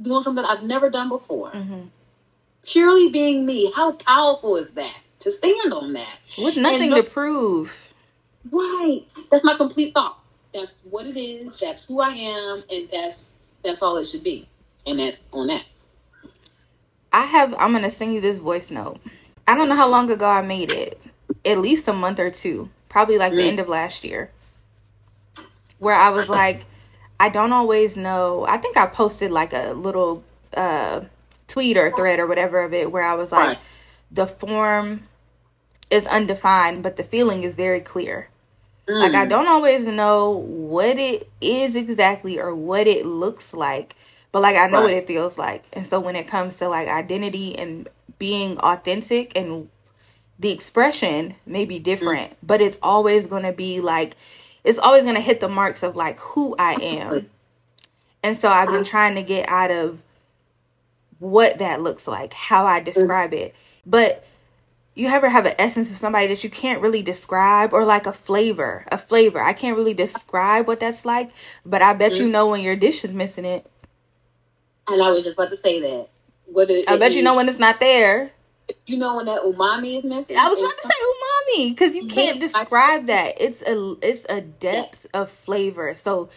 [0.00, 1.50] doing something that I've never done before.
[1.52, 1.82] Mm-hmm.
[2.64, 3.72] Purely being me.
[3.74, 5.00] How powerful is that?
[5.20, 6.18] To stand on that.
[6.38, 7.92] With nothing to prove.
[8.52, 9.02] Right.
[9.30, 10.18] That's my complete thought.
[10.52, 11.60] That's what it is.
[11.60, 14.48] That's who I am, and that's that's all it should be.
[14.86, 15.64] And that's on that.
[17.12, 17.54] I have.
[17.58, 19.00] I'm gonna send you this voice note.
[19.46, 21.00] I don't know how long ago I made it.
[21.44, 22.70] At least a month or two.
[22.88, 23.36] Probably like mm.
[23.36, 24.30] the end of last year.
[25.78, 26.66] Where I was like,
[27.20, 28.46] I don't always know.
[28.48, 30.24] I think I posted like a little
[30.56, 31.02] uh,
[31.46, 33.58] tweet or thread or whatever of it where I was like, right.
[34.10, 35.08] the form
[35.90, 38.29] is undefined, but the feeling is very clear.
[38.90, 38.98] Mm.
[38.98, 43.94] Like I don't always know what it is exactly or what it looks like,
[44.32, 44.84] but like I know right.
[44.84, 45.64] what it feels like.
[45.72, 49.68] And so when it comes to like identity and being authentic and
[50.40, 52.36] the expression may be different, mm.
[52.42, 54.16] but it's always going to be like
[54.64, 57.30] it's always going to hit the marks of like who I am.
[58.22, 60.00] And so I've been trying to get out of
[61.20, 63.54] what that looks like, how I describe it.
[63.86, 64.24] But
[64.94, 68.12] you ever have an essence of somebody that you can't really describe or like a
[68.12, 69.40] flavor, a flavor.
[69.40, 71.30] I can't really describe what that's like,
[71.64, 72.22] but I bet mm-hmm.
[72.22, 73.70] you know when your dish is missing it.
[74.88, 76.08] And I was just about to say that.
[76.46, 78.32] Whether I bet you know when it's not there.
[78.86, 80.36] You know when that umami is missing.
[80.38, 83.40] I was about to say umami because you can't yeah, describe that.
[83.40, 85.20] It's a it's a depth yeah.
[85.20, 85.94] of flavor.
[85.94, 86.28] So,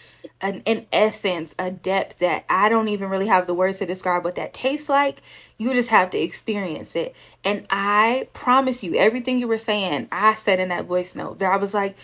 [0.42, 4.24] an an essence, a depth that I don't even really have the words to describe
[4.24, 5.22] what that tastes like.
[5.58, 7.16] You just have to experience it.
[7.44, 11.52] And I promise you, everything you were saying, I said in that voice note that
[11.52, 11.98] I was like.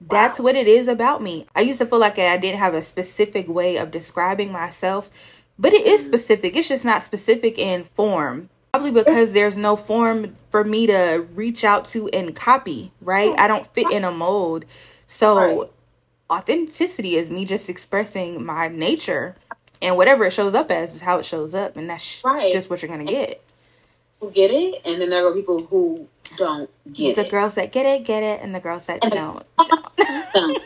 [0.00, 0.46] That's wow.
[0.46, 1.46] what it is about me.
[1.54, 5.08] I used to feel like I didn't have a specific way of describing myself,
[5.58, 6.06] but it is mm.
[6.06, 6.56] specific.
[6.56, 11.62] It's just not specific in form Probably because there's no form for me to reach
[11.62, 13.32] out to and copy, right?
[13.38, 14.64] I don't fit in a mold.
[15.06, 15.70] So right.
[16.28, 19.36] authenticity is me just expressing my nature
[19.80, 22.52] and whatever it shows up as is how it shows up and that's right.
[22.52, 23.44] just what you're going to get.
[24.20, 27.24] Who get it and then there are people who don't get the it.
[27.26, 29.46] The girls that get it get it and the girls that and don't.
[30.34, 30.62] don't.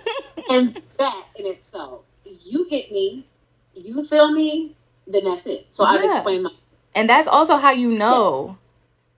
[0.51, 3.27] and that in itself, you get me,
[3.75, 5.67] you feel me, then that's it.
[5.69, 5.91] So yeah.
[5.91, 6.51] I've explained my
[6.99, 8.59] and that's also how you know.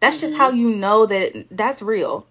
[0.00, 0.26] That's mm-hmm.
[0.26, 2.26] just how you know that that's real.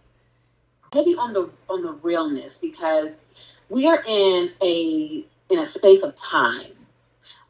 [0.94, 6.16] Maybe on the on the realness because we are in a in a space of
[6.16, 6.72] time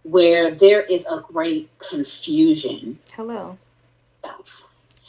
[0.04, 3.00] where there is a great confusion.
[3.14, 3.58] Hello.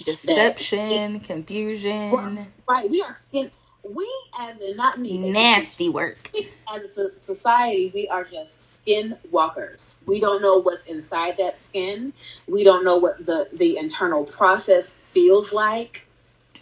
[0.04, 2.46] Deception, that, confusion.
[2.68, 2.90] Right.
[2.90, 6.30] We are skin we as in not me nasty work.
[6.74, 10.00] as a society we are just skin walkers.
[10.06, 12.12] We don't know what's inside that skin.
[12.46, 16.06] We don't know what the the internal process feels like.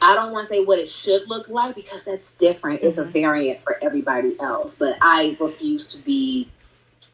[0.01, 2.79] I don't want to say what it should look like because that's different.
[2.79, 2.87] Mm-hmm.
[2.87, 3.11] it's a mm-hmm.
[3.13, 6.49] variant for everybody else but i refuse to be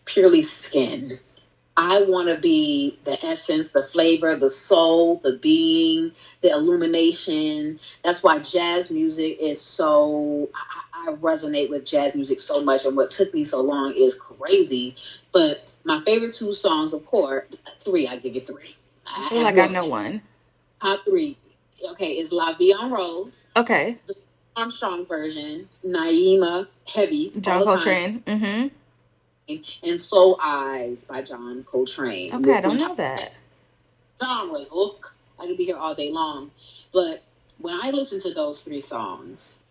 [0.04, 1.18] purely skin
[1.76, 7.78] I want to be the essence, the flavor, the soul, the being, the illumination.
[8.04, 12.84] That's why jazz music is so, I, I, resonate with jazz music so much.
[12.84, 14.94] And what took me so long is crazy.
[15.32, 17.46] But my favorite two songs, of course,
[17.78, 18.76] three, I give you three.
[19.06, 20.22] I feel like I know one.
[20.80, 21.36] Top three.
[21.90, 23.48] Okay, it's La Vie en Rose.
[23.56, 23.98] Okay.
[24.06, 24.14] The
[24.54, 27.32] Armstrong version, Naima, heavy.
[27.40, 28.20] John Coltrane.
[28.20, 28.68] Mm-hmm
[29.48, 32.30] and Soul Eyes by John Coltrane.
[32.32, 33.32] Okay, I don't know that.
[34.22, 34.72] Genres.
[34.72, 36.50] Look, I could be here all day long.
[36.92, 37.22] But
[37.58, 39.62] when I listen to those three songs,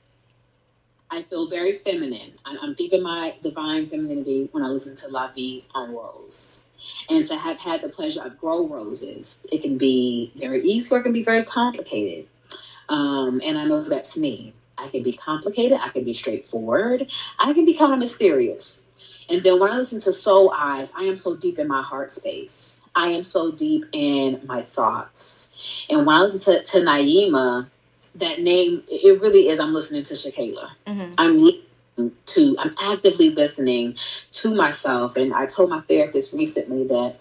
[1.10, 2.34] I feel very feminine.
[2.46, 6.66] I'm deep in my divine femininity when I listen to La Vie en Rose.
[7.10, 11.00] And to have had the pleasure of grow roses, it can be very easy or
[11.00, 12.28] it can be very complicated.
[12.90, 14.54] Um, and I know that's me.
[14.78, 15.78] I can be complicated.
[15.82, 17.10] I can be straightforward.
[17.40, 18.83] I can be kind of mysterious.
[19.30, 22.12] And then when I listen to Soul Eyes, I am so deep in my heart
[22.12, 22.86] space.
[22.96, 25.86] I am so deep in my thoughts.
[25.90, 27.70] And when I listen to, to Naima,
[28.16, 30.70] that name, it really is, I'm listening to Chakayla.
[30.86, 31.14] Mm-hmm.
[31.18, 33.96] I'm listening to, I'm actively listening
[34.32, 35.16] to myself.
[35.16, 37.18] And I told my therapist recently that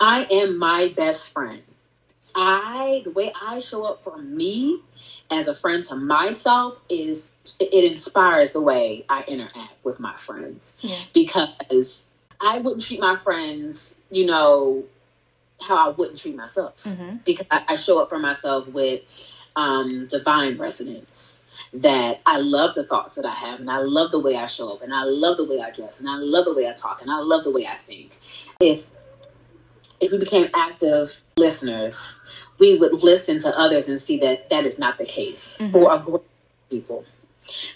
[0.00, 1.62] I am my best friend.
[2.36, 4.80] I, the way I show up for me
[5.30, 10.76] as a friend to myself is it inspires the way I interact with my friends
[10.80, 10.96] yeah.
[11.12, 12.06] because
[12.40, 14.84] I wouldn't treat my friends, you know,
[15.66, 17.18] how I wouldn't treat myself mm-hmm.
[17.24, 19.02] because I, I, show up for myself with
[19.56, 21.40] um, divine resonance.
[21.72, 24.72] That I love the thoughts that I have, and I love the way I show
[24.72, 27.02] up, and I love the way I dress, and I love the way I talk,
[27.02, 28.16] and I love the way I think.
[28.60, 28.90] If
[30.04, 32.20] if we became active listeners,
[32.58, 35.72] we would listen to others and see that that is not the case mm-hmm.
[35.72, 37.04] for a group of people.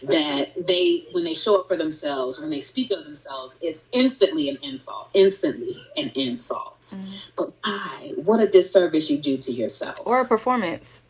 [0.02, 4.48] that they when they show up for themselves when they speak of themselves it's instantly
[4.48, 7.30] an insult instantly an insult mm-hmm.
[7.36, 11.02] but why what a disservice you do to yourself or a performance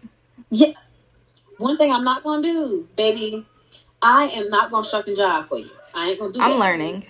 [0.50, 0.72] yeah
[1.59, 3.46] one thing i'm not gonna do baby
[4.02, 6.44] i am not gonna shuck and jive for you i ain't gonna do that.
[6.46, 6.59] i'm that.
[6.59, 7.07] learning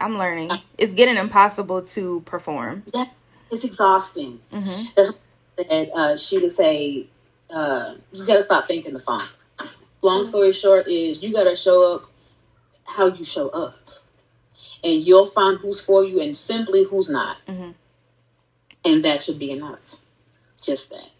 [0.00, 3.04] i'm learning it's getting impossible to perform yeah
[3.50, 4.40] it's exhausting.
[4.52, 5.10] Mm-hmm.
[5.56, 7.06] that uh, she would say
[7.50, 9.22] uh, you gotta stop thinking the funk.
[10.02, 12.06] Long story short is you got to show up
[12.86, 13.78] how you show up.
[14.82, 17.42] And you'll find who's for you and simply who's not.
[17.46, 17.70] Mm-hmm.
[18.84, 19.96] and that should be enough.
[20.60, 21.10] Just that.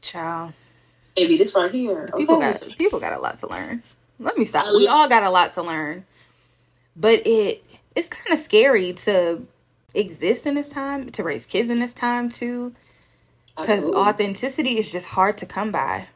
[0.00, 0.52] Child.
[1.16, 2.08] Maybe this right here.
[2.12, 2.18] Okay.
[2.18, 3.82] people got people got a lot to learn.
[4.18, 4.66] Let me stop.
[4.74, 6.04] We all got a lot to learn.
[6.96, 9.46] But it it's kind of scary to
[9.94, 12.74] exist in this time to raise kids in this time too
[13.56, 16.08] because authenticity is just hard to come by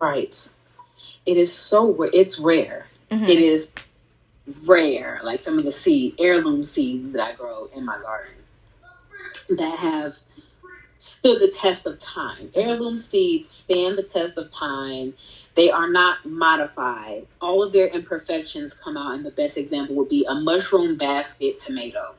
[0.00, 0.50] Right.
[1.26, 2.86] It is so it's rare.
[3.10, 3.24] Mm-hmm.
[3.24, 3.72] It is
[4.68, 5.20] rare.
[5.22, 8.34] Like some of the seed heirloom seeds that I grow in my garden
[9.50, 10.14] that have
[10.98, 12.50] stood the test of time.
[12.54, 15.14] Heirloom seeds stand the test of time.
[15.54, 17.26] They are not modified.
[17.40, 21.56] All of their imperfections come out, and the best example would be a mushroom basket
[21.56, 22.14] tomato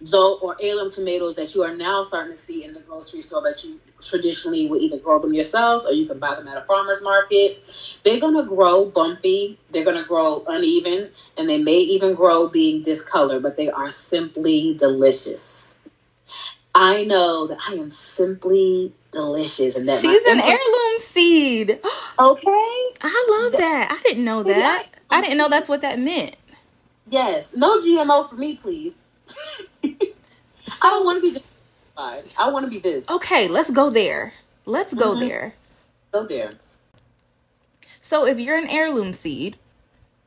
[0.00, 3.42] though or heirloom tomatoes that you are now starting to see in the grocery store
[3.42, 6.66] that you traditionally would either grow them yourselves or you can buy them at a
[6.66, 8.00] farmer's market.
[8.04, 12.48] They're going to grow bumpy, they're going to grow uneven, and they may even grow
[12.48, 15.80] being discolored, but they are simply delicious.
[16.74, 21.70] I know that I am simply delicious and that she's an heirloom seed.
[22.18, 22.50] okay,
[23.02, 23.88] I love that.
[23.92, 24.88] I didn't know that.
[25.10, 26.36] I didn't know that's what that meant.
[27.06, 29.12] Yes, no GMO for me, please.
[30.84, 31.40] I don't want to be
[31.96, 33.10] I want to be this.
[33.10, 34.32] Okay, let's go there.
[34.66, 35.28] Let's go mm-hmm.
[35.28, 35.54] there.
[36.12, 36.54] Go there.
[38.00, 39.56] So if you're an heirloom seed,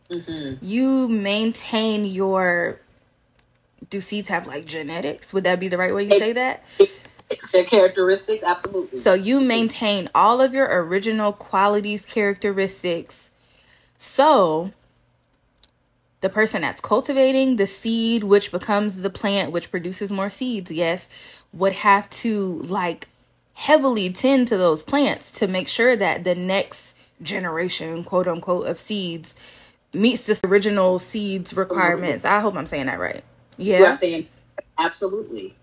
[0.10, 0.66] mm-hmm.
[0.66, 2.82] you maintain your.
[3.90, 5.34] Do seeds have like genetics?
[5.34, 6.66] Would that be the right way to say that?
[7.30, 9.00] It's their characteristics, absolutely.
[9.00, 13.30] So you maintain all of your original qualities, characteristics.
[13.98, 14.72] So
[16.22, 21.08] the person that's cultivating the seed which becomes the plant which produces more seeds yes
[21.54, 23.08] would have to like
[23.54, 28.78] heavily tend to those plants to make sure that the next generation quote unquote of
[28.78, 29.36] seeds
[29.94, 32.26] meets the original seeds requirements.
[32.26, 33.24] I hope i'm saying that right.
[33.58, 33.80] Yeah.
[33.80, 34.28] you're saying
[34.78, 35.56] absolutely.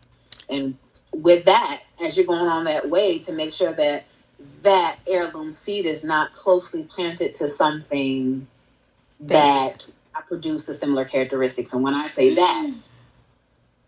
[0.51, 0.77] And
[1.13, 4.05] with that as you're going on that way to make sure that
[4.63, 8.47] that heirloom seed is not closely planted to something
[9.21, 9.87] that
[10.27, 11.73] produce the similar characteristics.
[11.73, 12.37] And when I say mm.
[12.37, 12.79] that,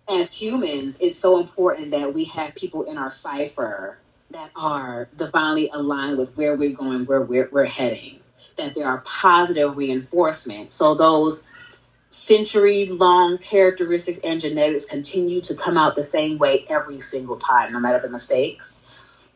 [0.09, 3.99] as humans, it's so important that we have people in our cipher
[4.31, 8.21] that are divinely aligned with where we're going, where we're, we're heading,
[8.57, 10.73] that there are positive reinforcement.
[10.73, 11.47] So those
[12.09, 17.73] century long characteristics and genetics continue to come out the same way every single time,
[17.73, 18.86] no matter the mistakes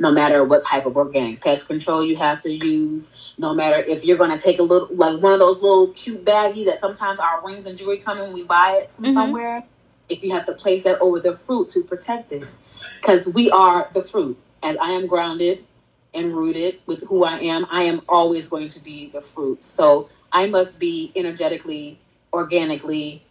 [0.00, 4.04] no matter what type of organic pest control you have to use, no matter if
[4.04, 7.20] you're going to take a little, like one of those little cute baggies that sometimes
[7.20, 9.12] our rings and jewelry come in when we buy it from mm-hmm.
[9.12, 9.62] somewhere,
[10.08, 12.44] if you have to place that over the fruit to protect it.
[12.96, 14.38] Because we are the fruit.
[14.62, 15.64] As I am grounded
[16.14, 19.62] and rooted with who I am, I am always going to be the fruit.
[19.62, 21.98] So I must be energetically,
[22.32, 23.22] organically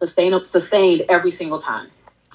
[0.00, 1.88] sustained, sustained every single time.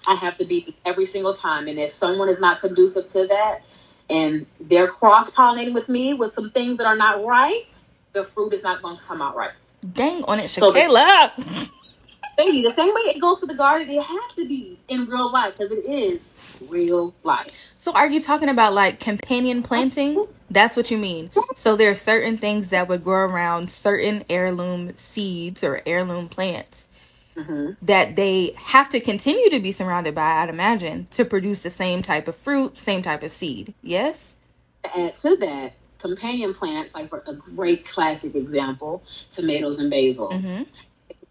[0.07, 1.67] I have to be every single time.
[1.67, 3.61] And if someone is not conducive to that
[4.09, 7.73] and they're cross pollinating with me with some things that are not right,
[8.13, 9.53] the fruit is not going to come out right.
[9.93, 11.31] Dang on it, Chakayla.
[11.43, 11.71] So
[12.37, 15.31] baby, the same way it goes for the garden, it has to be in real
[15.31, 16.29] life because it is
[16.67, 17.73] real life.
[17.77, 20.25] So, are you talking about like companion planting?
[20.49, 21.31] That's what you mean.
[21.55, 26.87] So, there are certain things that would grow around certain heirloom seeds or heirloom plants
[27.35, 27.71] mm-hmm.
[27.81, 32.01] that they have to continue to be surrounded by, I'd imagine, to produce the same
[32.01, 33.73] type of fruit, same type of seed.
[33.81, 34.35] Yes?
[34.83, 40.29] To Add to that, companion plants, like a great classic example, tomatoes and basil.
[40.29, 40.63] Mm-hmm.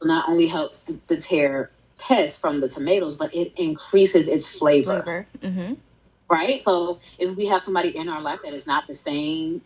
[0.06, 5.02] not only helps to deter pests from the tomatoes, but it increases its flavor.
[5.02, 5.26] flavor.
[5.40, 5.74] Mm-hmm.
[6.28, 6.60] Right?
[6.60, 9.62] So if we have somebody in our life that is not the same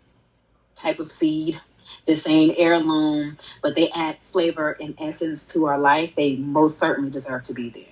[0.74, 1.56] type of seed
[2.04, 7.10] the same heirloom, but they add flavor and essence to our life, they most certainly
[7.10, 7.84] deserve to be there.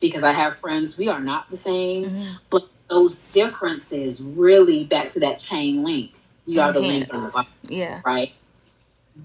[0.00, 2.36] Because I have friends, we are not the same, mm-hmm.
[2.50, 6.16] but those differences really back to that chain link.
[6.44, 7.52] You are the link in the bottom.
[7.64, 8.00] Yeah.
[8.04, 8.32] Right?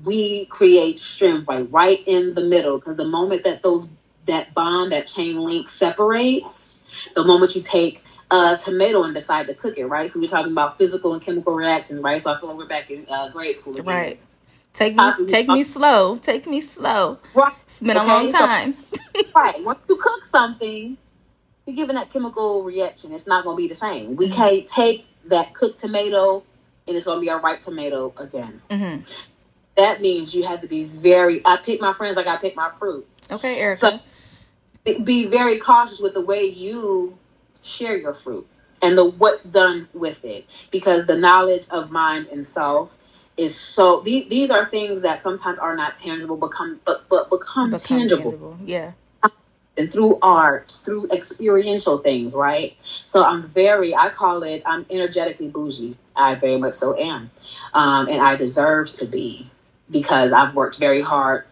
[0.04, 3.92] We create strength right right in the middle because the moment that those
[4.26, 8.02] that bond, that chain link separates, the moment you take
[8.32, 10.10] a tomato and decide to cook it, right?
[10.10, 12.20] So we're talking about physical and chemical reactions, right?
[12.20, 13.86] So I feel like we're back in uh, grade school again.
[13.86, 14.20] Right.
[14.74, 16.18] Take me, take me slow.
[16.18, 17.20] Take me slow.
[17.36, 17.54] Right.
[17.64, 18.76] It's been a long time.
[18.94, 19.62] So, right.
[19.64, 20.98] Once you cook something,
[21.66, 23.12] you're giving that chemical reaction.
[23.12, 24.16] It's not going to be the same.
[24.16, 24.42] We mm-hmm.
[24.42, 26.46] can't take that cooked tomato
[26.88, 28.62] and it's going to be a ripe tomato again.
[28.70, 29.28] Mm-hmm.
[29.76, 31.42] That means you have to be very.
[31.46, 33.08] I pick my friends like I pick my fruit.
[33.30, 33.78] Okay, Erica.
[33.78, 34.00] So
[35.04, 37.18] be very cautious with the way you
[37.62, 38.48] share your fruit
[38.82, 44.02] and the what's done with it because the knowledge of mind and self is so
[44.02, 48.32] these, these are things that sometimes are not tangible become but but become, become tangible.
[48.32, 48.92] tangible yeah.
[49.78, 52.76] And through art through experiential things right?
[52.80, 55.98] So i'm very i call it i'm energetically bougie.
[56.16, 57.30] I very much so am.
[57.74, 59.50] Um, and i deserve to be
[59.90, 61.46] because i've worked very hard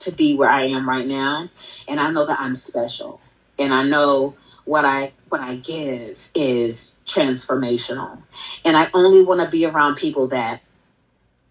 [0.00, 1.48] to be where i am right now.
[1.88, 3.20] And i know that i'm special.
[3.58, 4.34] And i know
[4.70, 8.22] what I what I give is transformational.
[8.64, 10.62] And I only want to be around people that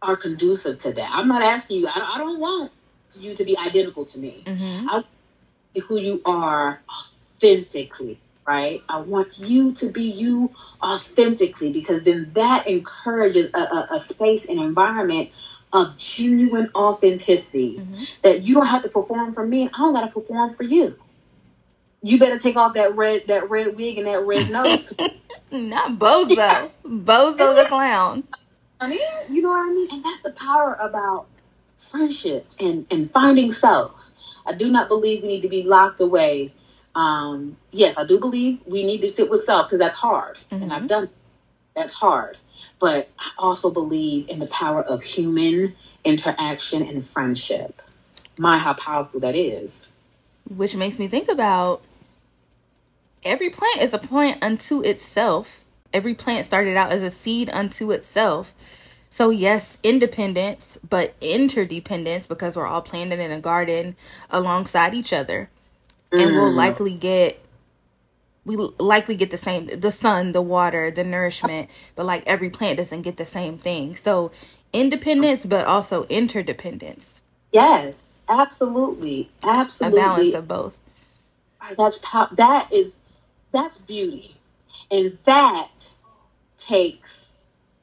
[0.01, 1.11] are conducive to that.
[1.13, 2.71] I'm not asking you, I don't, I don't want
[3.19, 4.43] you to be identical to me.
[4.45, 4.87] Mm-hmm.
[4.89, 5.03] I
[5.89, 8.81] who you are authentically, right?
[8.87, 10.51] I want you to be you
[10.81, 15.31] authentically because then that encourages a, a, a space and environment
[15.73, 18.21] of genuine authenticity mm-hmm.
[18.21, 20.63] that you don't have to perform for me and I don't got to perform for
[20.63, 20.95] you
[22.01, 24.93] you better take off that red that red wig and that red nose.
[25.51, 26.71] Not Bozo.
[26.83, 28.23] Bozo the clown.
[28.79, 29.87] I mean, You know what I mean?
[29.91, 31.27] And that's the power about
[31.77, 34.11] friendships and, and finding self.
[34.45, 36.53] I do not believe we need to be locked away.
[36.95, 40.35] Um, yes, I do believe we need to sit with self because that's hard.
[40.35, 40.63] Mm-hmm.
[40.63, 40.87] And I've mm-hmm.
[40.87, 41.09] done
[41.75, 42.37] that's hard.
[42.79, 45.73] But I also believe in the power of human
[46.03, 47.81] interaction and friendship.
[48.37, 49.91] My, how powerful that is.
[50.49, 51.81] Which makes me think about
[53.23, 55.63] every plant is a plant unto itself.
[55.93, 58.53] Every plant started out as a seed unto itself.
[59.09, 63.95] So, yes, independence, but interdependence because we're all planted in a garden
[64.29, 65.49] alongside each other.
[66.11, 66.21] Mm.
[66.21, 66.55] And we'll mm.
[66.55, 67.39] likely get
[68.45, 72.77] we likely get the same the sun, the water, the nourishment, but like every plant
[72.77, 73.95] doesn't get the same thing.
[73.95, 74.31] So,
[74.73, 77.21] independence but also interdependence.
[77.51, 79.29] Yes, absolutely.
[79.43, 79.99] Absolutely.
[79.99, 80.79] A balance of both.
[81.77, 83.01] That's pow- that is
[83.51, 84.35] that's beauty.
[84.91, 85.93] And that
[86.57, 87.33] takes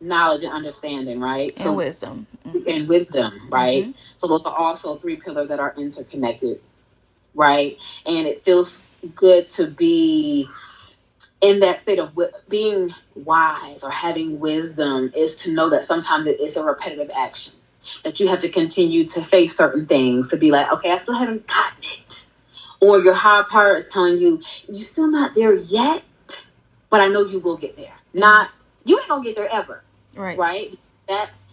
[0.00, 1.48] knowledge and understanding, right?
[1.48, 2.26] And so, wisdom.
[2.46, 2.68] Mm-hmm.
[2.68, 3.84] And wisdom, right?
[3.84, 4.00] Mm-hmm.
[4.16, 6.60] So those are also three pillars that are interconnected,
[7.34, 7.80] right?
[8.06, 10.48] And it feels good to be
[11.40, 16.40] in that state of being wise or having wisdom is to know that sometimes it
[16.40, 17.54] is a repetitive action
[18.04, 21.14] that you have to continue to face certain things to be like okay i still
[21.14, 22.25] haven't gotten it
[22.80, 26.04] or your higher power is telling you you're still not there yet,
[26.90, 27.94] but I know you will get there.
[28.14, 28.50] Not
[28.84, 29.82] you ain't gonna get there ever,
[30.14, 30.38] right?
[30.38, 30.78] Right.
[31.08, 31.46] That's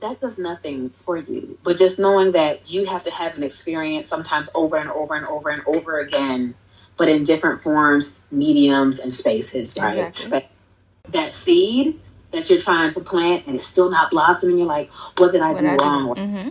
[0.00, 1.58] that does nothing for you.
[1.64, 5.26] But just knowing that you have to have an experience sometimes over and over and
[5.26, 6.54] over and over again,
[6.96, 9.98] but in different forms, mediums, and spaces, right?
[9.98, 10.30] Exactly.
[10.30, 11.98] But that seed
[12.30, 15.52] that you're trying to plant and it's still not blossoming, you're like, what did I
[15.52, 16.14] what do I wrong?
[16.14, 16.48] Mm-hmm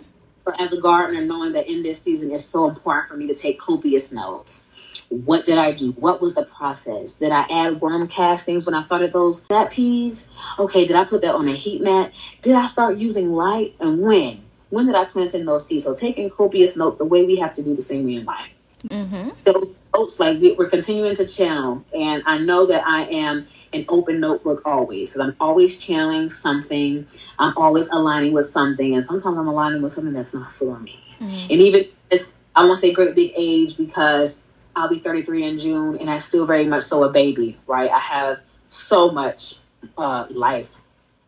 [0.59, 3.59] as a gardener, knowing that in this season it's so important for me to take
[3.59, 4.69] copious notes.
[5.09, 5.91] What did I do?
[5.91, 7.17] What was the process?
[7.17, 10.27] Did I add worm castings when I started those fat peas?
[10.59, 12.13] Okay, did I put that on a heat mat?
[12.41, 14.43] Did I start using light and when?
[14.69, 15.85] When did I plant in those seeds?
[15.85, 18.55] So taking copious notes, the way we have to do the same in life.
[18.89, 19.29] Mm-hmm.
[19.45, 23.85] So notes, like we, are continuing to channel, and I know that I am an
[23.89, 25.13] open notebook always.
[25.13, 27.05] So I'm always channeling something.
[27.39, 30.99] I'm always aligning with something, and sometimes I'm aligning with something that's not for me.
[31.19, 31.53] Mm-hmm.
[31.53, 31.81] And even
[32.11, 34.43] it's I won't say great big age because
[34.75, 37.57] I'll be 33 in June, and I still very much so a baby.
[37.67, 37.89] Right?
[37.89, 39.55] I have so much
[39.97, 40.81] uh, life.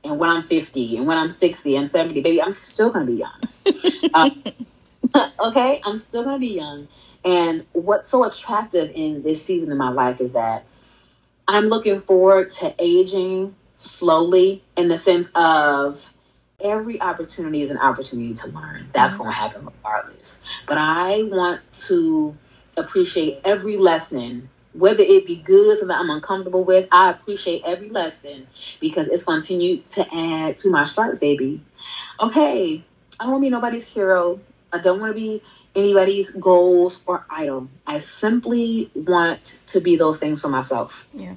[0.04, 3.12] And when I'm 50 and when I'm 60 and 70, baby, I'm still going to
[3.12, 4.12] be young.
[4.14, 4.30] uh,
[5.46, 6.88] okay, I'm still going to be young.
[7.24, 10.66] And what's so attractive in this season of my life is that
[11.48, 16.14] I'm looking forward to aging slowly in the sense of
[16.62, 18.88] every opportunity is an opportunity to learn.
[18.94, 19.24] That's mm-hmm.
[19.24, 20.62] going to happen regardless.
[20.68, 22.38] But I want to
[22.78, 26.88] appreciate every lesson, whether it be good or that I'm uncomfortable with.
[26.92, 28.46] I appreciate every lesson
[28.80, 31.62] because it's going to continue to add to my stripes, baby.
[32.22, 32.84] Okay,
[33.20, 34.40] I don't want to be nobody's hero.
[34.74, 35.42] I don't want to be
[35.76, 37.70] anybody's goals or idol.
[37.88, 41.08] I simply want to be those things for myself.
[41.14, 41.36] Yeah.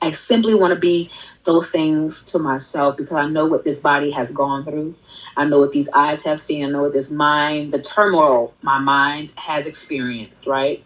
[0.00, 1.08] I simply want to be
[1.44, 4.94] those things to myself because I know what this body has gone through.
[5.36, 6.64] I know what these eyes have seen.
[6.64, 10.84] I know what this mind, the turmoil my mind has experienced, right?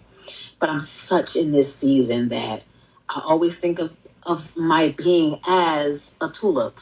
[0.58, 2.62] But I'm such in this season that
[3.08, 3.96] I always think of,
[4.26, 6.78] of my being as a tulip.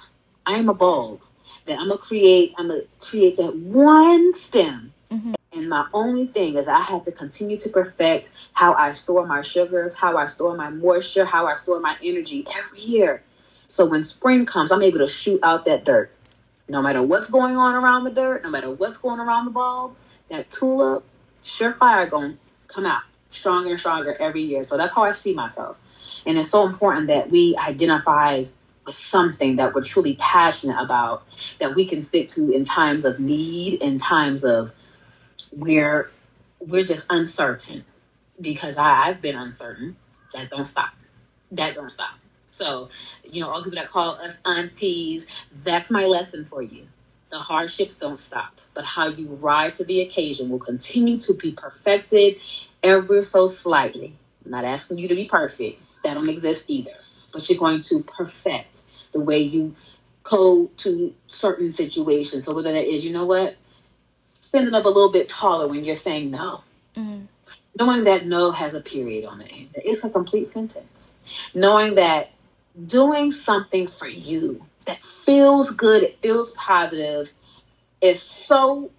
[0.47, 1.21] I am a bulb
[1.69, 2.55] that I'm gonna create.
[2.59, 4.93] I'm gonna create that one stem.
[5.11, 5.33] Mm-hmm.
[5.53, 9.41] And my only thing is I have to continue to perfect how I store my
[9.41, 13.23] sugars, how I store my moisture, how I store my energy every year.
[13.67, 16.11] So when spring comes, I'm able to shoot out that dirt.
[16.69, 19.97] No matter what's going on around the dirt, no matter what's going around the bulb,
[20.29, 21.05] that tulip,
[21.41, 22.35] surefire gonna
[22.67, 24.63] come out stronger and stronger every year.
[24.63, 25.79] So that's how I see myself.
[26.27, 28.45] And it's so important that we identify
[28.95, 31.23] something that we're truly passionate about,
[31.59, 34.73] that we can stick to in times of need, in times of
[35.51, 36.11] where
[36.61, 37.85] we're just uncertain.
[38.41, 39.97] Because I, I've been uncertain.
[40.35, 40.91] That don't stop.
[41.51, 42.15] That don't stop.
[42.51, 42.89] So,
[43.25, 45.27] you know, all people that call us aunties,
[45.65, 46.87] that's my lesson for you.
[47.31, 51.53] The hardships don't stop, but how you rise to the occasion will continue to be
[51.53, 52.41] perfected
[52.83, 54.15] ever so slightly.
[54.45, 56.03] I'm not asking you to be perfect.
[56.05, 56.91] That don't exist either.
[57.33, 59.75] But you're going to perfect the way you
[60.23, 62.45] code to certain situations.
[62.45, 63.57] So whether that is, you know what?
[64.33, 66.61] Standing up a little bit taller when you're saying no.
[66.97, 67.25] Mm-hmm.
[67.79, 69.71] Knowing that no has a period on the end.
[69.77, 71.19] It's a complete sentence.
[71.55, 72.31] Knowing that
[72.87, 77.33] doing something for you that feels good, it feels positive,
[78.01, 78.91] is so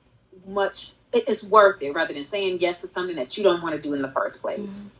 [0.47, 3.81] much it's worth it rather than saying yes to something that you don't want to
[3.81, 4.85] do in the first place.
[4.85, 4.98] Mm-hmm.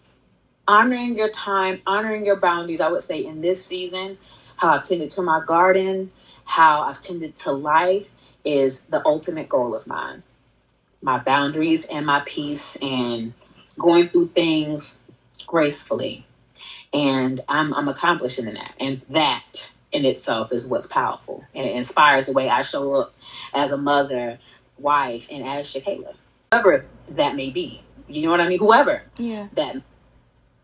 [0.70, 4.20] Honoring your time, honoring your boundaries, I would say in this season,
[4.58, 6.12] how I've tended to my garden,
[6.46, 8.12] how I've tended to life
[8.46, 10.22] is the ultimate goal of mine.
[11.02, 13.34] My boundaries and my peace and
[13.80, 15.00] going through things
[15.48, 16.28] gracefully.
[16.94, 18.76] And I'm, I'm accomplishing that.
[18.80, 21.46] And that in itself is what's powerful.
[21.56, 23.16] And it inspires the way I show up
[23.56, 24.38] as a mother,
[24.78, 26.14] wife and as Chakayla,
[26.52, 27.82] whoever that may be.
[28.08, 28.60] You know what I mean?
[28.60, 29.04] Whoever.
[29.18, 29.48] Yeah.
[29.54, 29.82] That,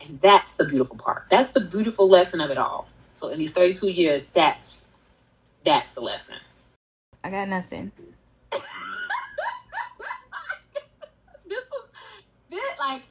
[0.08, 1.26] and that's the beautiful part.
[1.30, 2.88] That's the beautiful lesson of it all.
[3.14, 4.88] So in these 32 years, that's
[5.64, 6.38] that's the lesson.
[7.24, 7.92] I got nothing.
[8.52, 8.62] this
[11.72, 11.88] was
[12.50, 13.04] this like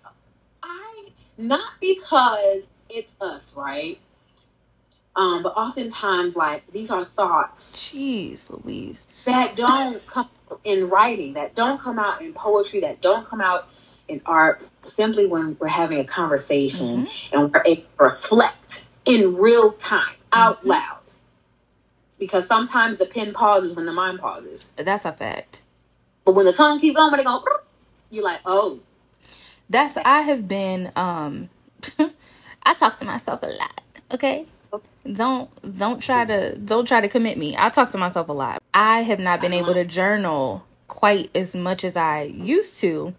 [0.62, 3.99] I not because it's us, right?
[5.16, 7.88] Um, but oftentimes, like these are thoughts.
[7.90, 9.07] Jeez, Louise.
[9.24, 10.28] That don't come
[10.64, 13.68] in writing, that don't come out in poetry, that don't come out
[14.09, 14.68] in art.
[14.82, 17.36] Simply when we're having a conversation mm-hmm.
[17.36, 20.70] and we're able to reflect in real time, out mm-hmm.
[20.70, 21.11] loud.
[22.18, 24.72] Because sometimes the pen pauses when the mind pauses.
[24.76, 25.62] That's a fact.
[26.24, 27.44] But when the tongue keeps going, when it go,
[28.11, 28.80] you're like, oh.
[29.68, 30.92] That's I have been.
[30.96, 31.50] um
[32.62, 33.80] I talk to myself a lot.
[34.12, 34.46] Okay
[35.12, 37.55] don't don't try to don't try to commit me.
[37.59, 38.62] I talk to myself a lot.
[38.72, 43.14] I have not been able to journal quite as much as I used to.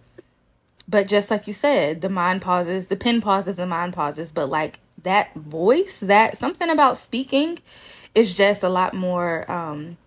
[0.88, 4.32] But just like you said, the mind pauses, the pen pauses, the mind pauses.
[4.32, 7.60] But like that voice, that something about speaking
[8.14, 9.98] is just a lot more um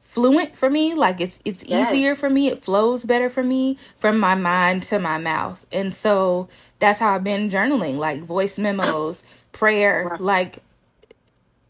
[0.00, 4.18] fluent for me like it's it's easier for me it flows better for me from
[4.18, 6.48] my mind to my mouth and so
[6.78, 9.22] that's how i've been journaling like voice memos
[9.52, 10.62] prayer like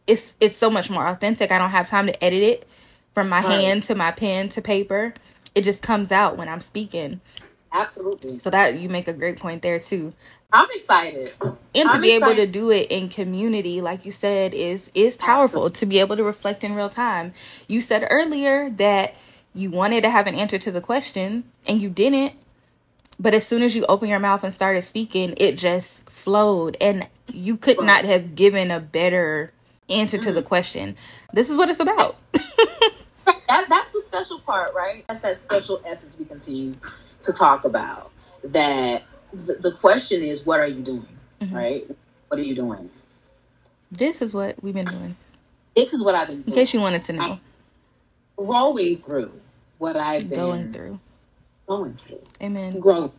[0.07, 1.50] it's it's so much more authentic.
[1.50, 2.68] I don't have time to edit it
[3.14, 3.61] from my right.
[3.61, 5.14] hand to my pen to paper.
[5.54, 7.20] It just comes out when I'm speaking.
[7.73, 8.39] Absolutely.
[8.39, 10.14] So that you make a great point there too.
[10.53, 11.35] I'm excited.
[11.41, 11.57] And
[11.89, 12.39] to I'm be excited.
[12.39, 15.67] able to do it in community, like you said, is is powerful.
[15.67, 15.79] Absolutely.
[15.81, 17.33] To be able to reflect in real time.
[17.69, 19.14] You said earlier that
[19.55, 22.35] you wanted to have an answer to the question and you didn't.
[23.19, 26.77] But as soon as you opened your mouth and started speaking, it just flowed.
[26.81, 29.53] And you could not have given a better
[29.89, 30.47] answer to the mm.
[30.47, 30.97] question.
[31.33, 32.17] This is what it's about.
[32.33, 35.05] that, that's the special part, right?
[35.09, 36.77] That's that special essence we continue
[37.23, 38.11] to talk about.
[38.45, 39.03] That
[39.33, 41.09] the, the question is, what are you doing?
[41.41, 41.55] Mm-hmm.
[41.55, 41.91] Right?
[42.29, 42.91] What are you doing?
[43.91, 45.17] This is what we've been doing.
[45.75, 46.49] This is what I've been doing.
[46.49, 47.41] In case you wanted to know.
[48.39, 49.33] I'm growing through
[49.79, 51.01] what I've been going through.
[51.67, 52.23] Going through.
[52.43, 52.79] Amen.
[52.79, 53.12] Growing.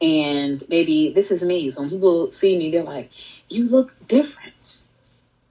[0.00, 1.68] And maybe this is me.
[1.68, 3.10] So when people see me, they're like,
[3.52, 4.84] you look different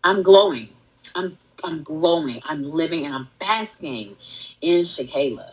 [0.03, 0.70] I'm glowing.
[1.16, 2.39] I'm I'm glowing.
[2.45, 4.16] I'm living and I'm basking
[4.62, 5.51] in Chakayla.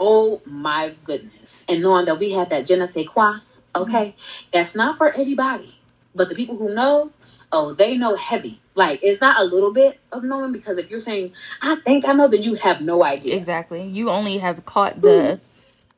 [0.00, 1.64] Oh my goodness.
[1.68, 3.34] And knowing that we have that je ne sais quoi,
[3.76, 4.14] okay?
[4.16, 4.48] Mm-hmm.
[4.52, 5.78] That's not for everybody.
[6.14, 7.12] But the people who know,
[7.52, 8.60] oh, they know heavy.
[8.74, 12.14] Like it's not a little bit of knowing because if you're saying, I think I
[12.14, 13.36] know, then you have no idea.
[13.36, 13.82] Exactly.
[13.82, 15.38] You only have caught the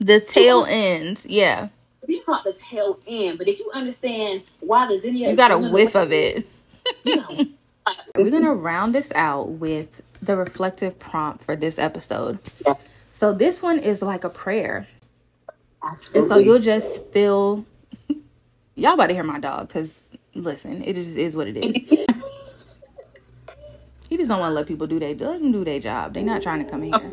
[0.00, 1.24] the tail end.
[1.26, 1.68] Yeah.
[2.08, 5.58] You caught the tail end, but if you understand why the zinnia You got a
[5.72, 6.48] whiff of it.
[8.16, 12.38] We're going to round this out with the reflective prompt for this episode.
[13.22, 14.88] So this one is like a prayer.
[15.80, 16.22] Absolutely.
[16.22, 17.64] And so you'll just feel
[18.74, 21.72] y'all about to hear my dog because listen, it is, is what it is.
[24.08, 26.14] he just don't want to let people do their let them do their job.
[26.14, 27.12] They're not trying to come here.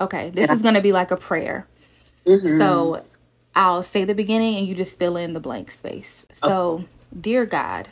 [0.00, 1.68] Okay, this is gonna be like a prayer.
[2.26, 2.58] Mhm.
[2.58, 3.04] So
[3.54, 6.26] I'll say the beginning and you just fill in the blank space.
[6.32, 6.84] So,
[7.18, 7.90] dear God,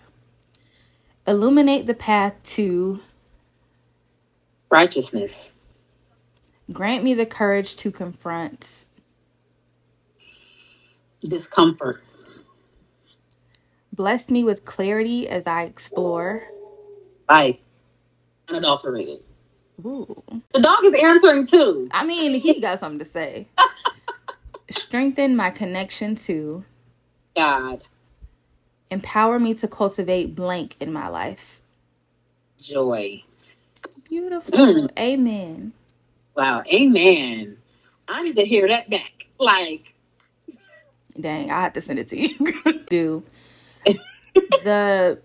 [1.29, 2.99] illuminate the path to
[4.71, 5.55] Righteousness.
[6.73, 8.87] grant me the courage to confront,
[11.23, 12.03] Discomfort.
[13.95, 16.45] bless me with clarity as I explore.
[17.29, 17.59] Life.
[18.49, 19.21] Unadulterated.
[19.85, 20.23] Ooh.
[20.55, 21.89] The dog is answering too.
[21.93, 23.49] I mean, he got something to say.
[24.71, 26.65] Strengthen my connection to,
[27.37, 27.83] God.
[28.91, 31.61] empower me to cultivate blank in my life.
[32.61, 33.23] Joy.
[34.15, 34.57] Beautiful.
[34.57, 34.91] Mm.
[34.97, 35.73] Amen.
[36.37, 36.63] Wow.
[36.73, 37.57] Amen.
[38.07, 39.27] I need to hear that back.
[39.41, 39.93] Like,
[41.19, 42.83] Dang, I have to send it to you.
[42.89, 43.25] Do
[44.63, 45.19] the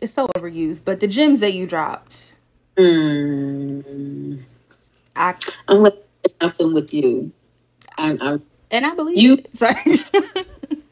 [0.00, 2.34] it's so overused, but the gems that you dropped,
[2.76, 4.40] mm,
[5.14, 5.34] I
[5.68, 5.86] I'm
[6.40, 7.30] drop them with you.
[7.96, 8.42] I'm, I'm
[8.72, 9.56] and I believe You- it.
[9.56, 9.74] Sorry.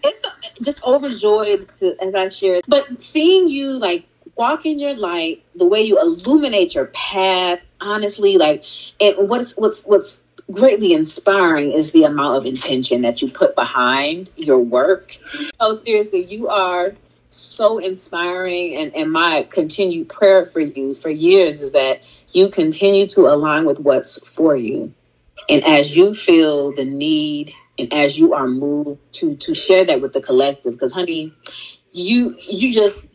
[0.05, 0.23] it's
[0.63, 2.65] just overjoyed to as I shared.
[2.69, 4.07] But seeing you like
[4.37, 8.65] walk in your light, the way you illuminate your path, honestly, like
[9.01, 14.31] and what's what's what's greatly inspiring is the amount of intention that you put behind
[14.37, 15.17] your work.
[15.61, 16.95] Oh, seriously, you are
[17.29, 22.01] so inspiring and, and my continued prayer for you for years is that
[22.33, 24.93] you continue to align with what's for you.
[25.49, 30.01] And as you feel the need and as you are moved to to share that
[30.01, 31.33] with the collective, because honey,
[31.93, 33.09] you you just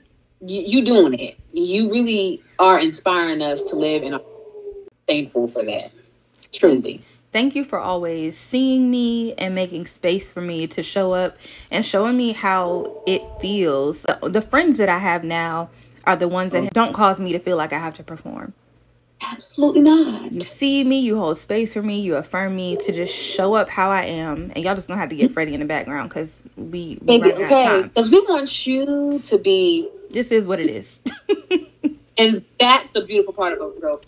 [0.45, 1.37] you, you doing it.
[1.51, 4.21] You really are inspiring us to live and I'm
[5.07, 5.91] thankful for that.
[6.53, 7.01] Truly.
[7.31, 11.37] Thank you for always seeing me and making space for me to show up
[11.69, 14.05] and showing me how it feels.
[14.23, 15.69] The friends that I have now
[16.05, 16.69] are the ones that oh.
[16.71, 18.53] don't cause me to feel like I have to perform.
[19.21, 20.31] Absolutely not.
[20.31, 23.69] You see me, you hold space for me, you affirm me to just show up
[23.69, 24.51] how I am.
[24.55, 27.31] And y'all just gonna have to get Freddie in the background because we, we Baby,
[27.31, 27.81] run out of okay.
[27.83, 31.01] Because we want you to be This is what it is.
[32.17, 34.05] and that's the beautiful part about growth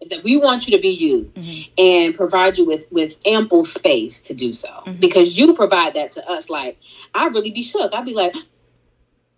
[0.00, 1.72] is that we want you to be you Mm-hmm.
[1.78, 4.68] and provide you with with ample space to do so.
[4.68, 5.00] Mm-hmm.
[5.00, 6.78] because you provide that to us like
[7.14, 7.92] i really be shook.
[7.94, 8.34] I'd be like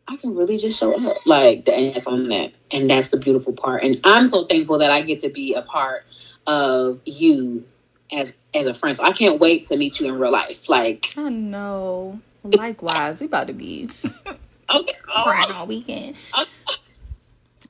[0.08, 1.16] i can really just show up.
[1.26, 2.52] Like and that's on that.
[2.70, 3.82] And that's the beautiful part.
[3.82, 6.04] And i'm so thankful that i get to be a part
[6.46, 7.64] of you
[8.12, 8.96] as as a friend.
[8.96, 10.68] So i can't wait to meet you in real life.
[10.68, 12.20] Like I know.
[12.44, 13.88] Likewise, we about to be
[14.74, 14.92] okay
[15.22, 16.16] crying all weekend.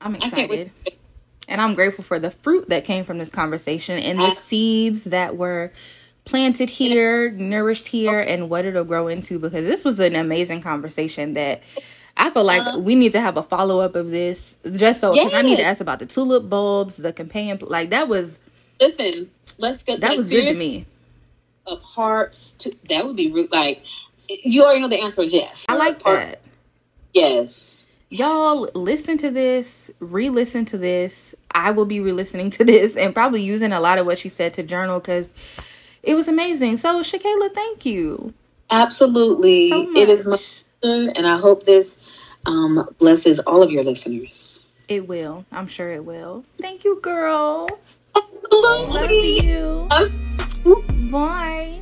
[0.01, 0.71] I'm excited.
[1.49, 4.45] And I'm grateful for the fruit that came from this conversation and the Yes.
[4.45, 5.73] seeds that were
[6.25, 11.35] planted here, nourished here, and what it'll grow into because this was an amazing conversation
[11.35, 11.63] that
[12.17, 12.79] I feel like Uh-huh.
[12.79, 15.65] we need to have a follow up of this just so 'cause I need to
[15.65, 18.41] ask about the tulip bulbs, the companion like that was
[18.81, 20.87] listen let's get that like, was good to me.
[21.67, 23.85] a part to that would be like
[24.29, 26.41] you already know the answer is yes I like that.
[27.13, 31.35] Yes Y'all listen to this, re listen to this.
[31.55, 34.29] I will be re listening to this and probably using a lot of what she
[34.29, 35.31] said to journal because
[36.03, 36.77] it was amazing.
[36.77, 38.35] So, Chakayla, thank you
[38.73, 40.39] absolutely so it is my
[40.81, 42.01] pleasure, and i hope this
[42.45, 45.47] um, blesses all of your listeners It will.
[45.53, 46.45] I'm sure it will.
[46.61, 47.69] Thank you, girl.
[48.53, 49.87] Love absolutely you.
[49.91, 51.81] Um, Bye.